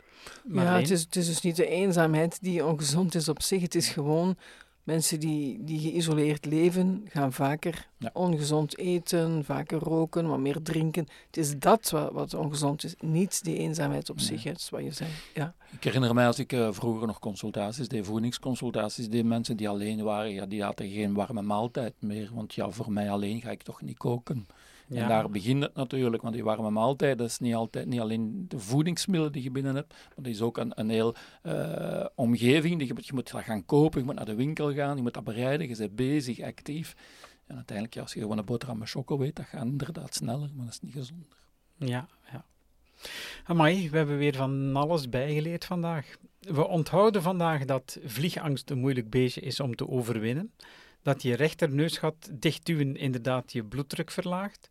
Ja, 0.52 0.78
het 0.80 0.90
is, 0.90 1.02
het 1.02 1.16
is 1.16 1.26
dus 1.26 1.42
niet 1.42 1.56
de 1.56 1.68
eenzaamheid 1.68 2.38
die 2.42 2.66
ongezond 2.66 3.16
is 3.16 3.30
op 3.30 3.42
zich, 3.42 3.62
het 3.62 3.76
is 3.76 3.88
gewoon 3.88 4.38
Mensen 4.86 5.20
die, 5.20 5.64
die 5.64 5.80
geïsoleerd 5.80 6.46
leven, 6.46 7.06
gaan 7.10 7.34
vaker 7.34 7.88
ongezond 8.14 8.78
eten, 8.78 9.46
vaker 9.46 9.80
roken, 9.80 10.28
wat 10.28 10.40
meer 10.40 10.62
drinken. 10.62 11.08
Het 11.26 11.38
is 11.38 11.60
dat 11.60 11.90
wat, 11.90 12.12
wat 12.12 12.34
ongezond 12.34 12.84
is, 12.84 12.96
niet 13.00 13.44
die 13.44 13.58
eenzaamheid 13.58 14.10
op 14.10 14.20
zich, 14.20 14.46
is 14.46 14.70
wat 14.70 14.84
je 14.84 14.92
zei. 14.92 15.10
Ja. 15.34 15.54
Ik 15.72 15.84
herinner 15.84 16.14
mij 16.14 16.28
als 16.28 16.40
ik 16.40 16.54
uh, 16.54 16.68
vroeger 16.72 17.08
nog 17.08 17.20
consultaties 17.20 17.88
deed, 17.88 18.06
voedingsconsultaties 18.06 19.10
deed, 19.10 19.26
mensen 19.26 19.58
die 19.58 19.70
alleen 19.70 20.04
waren, 20.04 20.32
ja, 20.32 20.46
die 20.46 20.64
hadden 20.64 20.90
geen 20.90 21.14
warme 21.14 21.42
maaltijd 21.42 21.94
meer, 22.00 22.30
want 22.34 22.54
ja, 22.54 22.70
voor 22.70 22.92
mij 22.92 23.12
alleen 23.12 23.42
ga 23.42 23.50
ik 23.50 23.64
toch 23.64 23.82
niet 23.82 23.98
koken. 23.98 24.48
Ja. 24.88 25.02
En 25.02 25.08
daar 25.08 25.30
begint 25.30 25.64
het 25.64 25.76
natuurlijk, 25.76 26.22
want 26.22 26.34
die 26.34 26.44
warme 26.44 26.70
maaltijd, 26.70 27.18
dat 27.18 27.28
is 27.28 27.40
niet, 27.40 27.54
altijd, 27.54 27.86
niet 27.86 28.00
alleen 28.00 28.46
de 28.48 28.60
voedingsmiddelen 28.60 29.34
die 29.34 29.44
je 29.44 29.52
binnen 29.52 29.76
hebt, 29.76 29.94
maar 29.94 30.24
dat 30.24 30.34
is 30.34 30.42
ook 30.42 30.58
een, 30.58 30.72
een 30.80 30.90
heel 30.90 31.16
uh, 31.44 32.06
omgeving. 32.16 32.80
Die 32.80 32.88
je, 32.88 32.94
je 32.98 33.14
moet 33.14 33.32
gaan 33.36 33.66
kopen, 33.66 34.00
je 34.00 34.06
moet 34.06 34.16
naar 34.16 34.26
de 34.26 34.36
winkel 34.36 34.74
gaan, 34.74 34.96
je 34.96 35.02
moet 35.02 35.14
dat 35.14 35.24
bereiden, 35.24 35.68
je 35.68 35.76
bent 35.76 35.96
bezig, 35.96 36.40
actief. 36.40 36.96
En 37.48 37.56
uiteindelijk, 37.56 37.96
ja, 37.96 38.02
als 38.02 38.14
je 38.14 38.20
gewoon 38.20 38.38
een 38.38 38.46
boterham 38.46 38.78
met 38.78 38.90
choco 38.90 39.18
weet, 39.18 39.36
dat 39.36 39.46
gaat 39.46 39.66
inderdaad 39.66 40.16
sneller, 40.16 40.50
maar 40.56 40.66
dat 40.66 40.74
is 40.74 40.82
niet 40.82 40.94
gezonder. 40.94 41.38
Ja, 41.78 42.08
ja. 42.32 42.46
Amai, 43.44 43.90
we 43.90 43.98
hebben 43.98 44.18
weer 44.18 44.36
van 44.36 44.76
alles 44.76 45.10
bijgeleerd 45.10 45.66
vandaag. 45.66 46.16
We 46.40 46.68
onthouden 46.68 47.22
vandaag 47.22 47.66
dat 47.66 48.00
vliegangst 48.04 48.70
een 48.70 48.80
moeilijk 48.80 49.10
beestje 49.10 49.42
is 49.42 49.60
om 49.60 49.76
te 49.76 49.88
overwinnen 49.88 50.52
dat 51.06 51.22
je 51.22 51.36
rechterneusgat 51.36 52.30
dichtduwen 52.34 52.96
inderdaad 52.96 53.52
je 53.52 53.64
bloeddruk 53.64 54.12
verlaagt, 54.12 54.70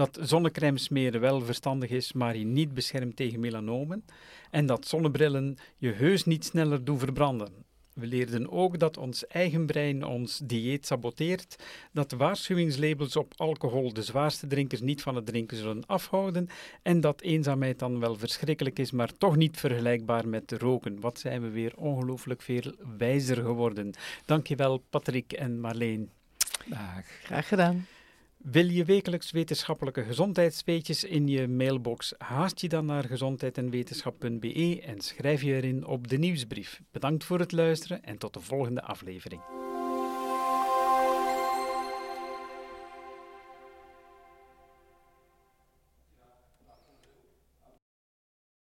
dat 0.00 0.18
zonnecrème 0.20 0.78
smeren 0.78 1.20
wel 1.20 1.40
verstandig 1.40 1.90
is, 1.90 2.12
maar 2.12 2.36
je 2.36 2.44
niet 2.44 2.74
beschermt 2.74 3.16
tegen 3.16 3.40
melanomen, 3.40 4.04
en 4.50 4.66
dat 4.66 4.86
zonnebrillen 4.86 5.56
je 5.76 5.92
heus 5.92 6.24
niet 6.24 6.44
sneller 6.44 6.84
doen 6.84 6.98
verbranden. 6.98 7.52
We 7.94 8.06
leerden 8.06 8.50
ook 8.50 8.78
dat 8.78 8.96
ons 8.96 9.26
eigen 9.26 9.66
brein 9.66 10.04
ons 10.04 10.40
dieet 10.44 10.86
saboteert, 10.86 11.56
dat 11.92 12.12
waarschuwingslabels 12.12 13.16
op 13.16 13.32
alcohol 13.36 13.92
de 13.92 14.02
zwaarste 14.02 14.46
drinkers 14.46 14.80
niet 14.80 15.02
van 15.02 15.14
het 15.14 15.26
drinken 15.26 15.56
zullen 15.56 15.86
afhouden 15.86 16.48
en 16.82 17.00
dat 17.00 17.20
eenzaamheid 17.20 17.78
dan 17.78 18.00
wel 18.00 18.16
verschrikkelijk 18.16 18.78
is, 18.78 18.90
maar 18.90 19.12
toch 19.18 19.36
niet 19.36 19.56
vergelijkbaar 19.56 20.28
met 20.28 20.52
roken. 20.52 21.00
Wat 21.00 21.18
zijn 21.18 21.42
we 21.42 21.50
weer 21.50 21.72
ongelooflijk 21.76 22.42
veel 22.42 22.74
wijzer 22.98 23.36
geworden. 23.36 23.90
Dankjewel 24.24 24.82
Patrick 24.90 25.32
en 25.32 25.60
Marleen. 25.60 26.10
Dag. 26.66 27.04
Graag 27.22 27.48
gedaan. 27.48 27.86
Wil 28.42 28.66
je 28.66 28.84
wekelijks 28.84 29.30
wetenschappelijke 29.30 30.04
gezondheidsweetjes 30.04 31.04
in 31.04 31.28
je 31.28 31.48
mailbox? 31.48 32.14
Haast 32.18 32.60
je 32.60 32.68
dan 32.68 32.84
naar 32.84 33.04
gezondheidenwetenschap.be 33.04 34.80
en 34.84 35.00
schrijf 35.00 35.42
je 35.42 35.54
erin 35.54 35.86
op 35.86 36.08
de 36.08 36.18
nieuwsbrief. 36.18 36.80
Bedankt 36.90 37.24
voor 37.24 37.38
het 37.38 37.52
luisteren 37.52 38.02
en 38.02 38.18
tot 38.18 38.34
de 38.34 38.40
volgende 38.40 38.82
aflevering. 38.82 39.42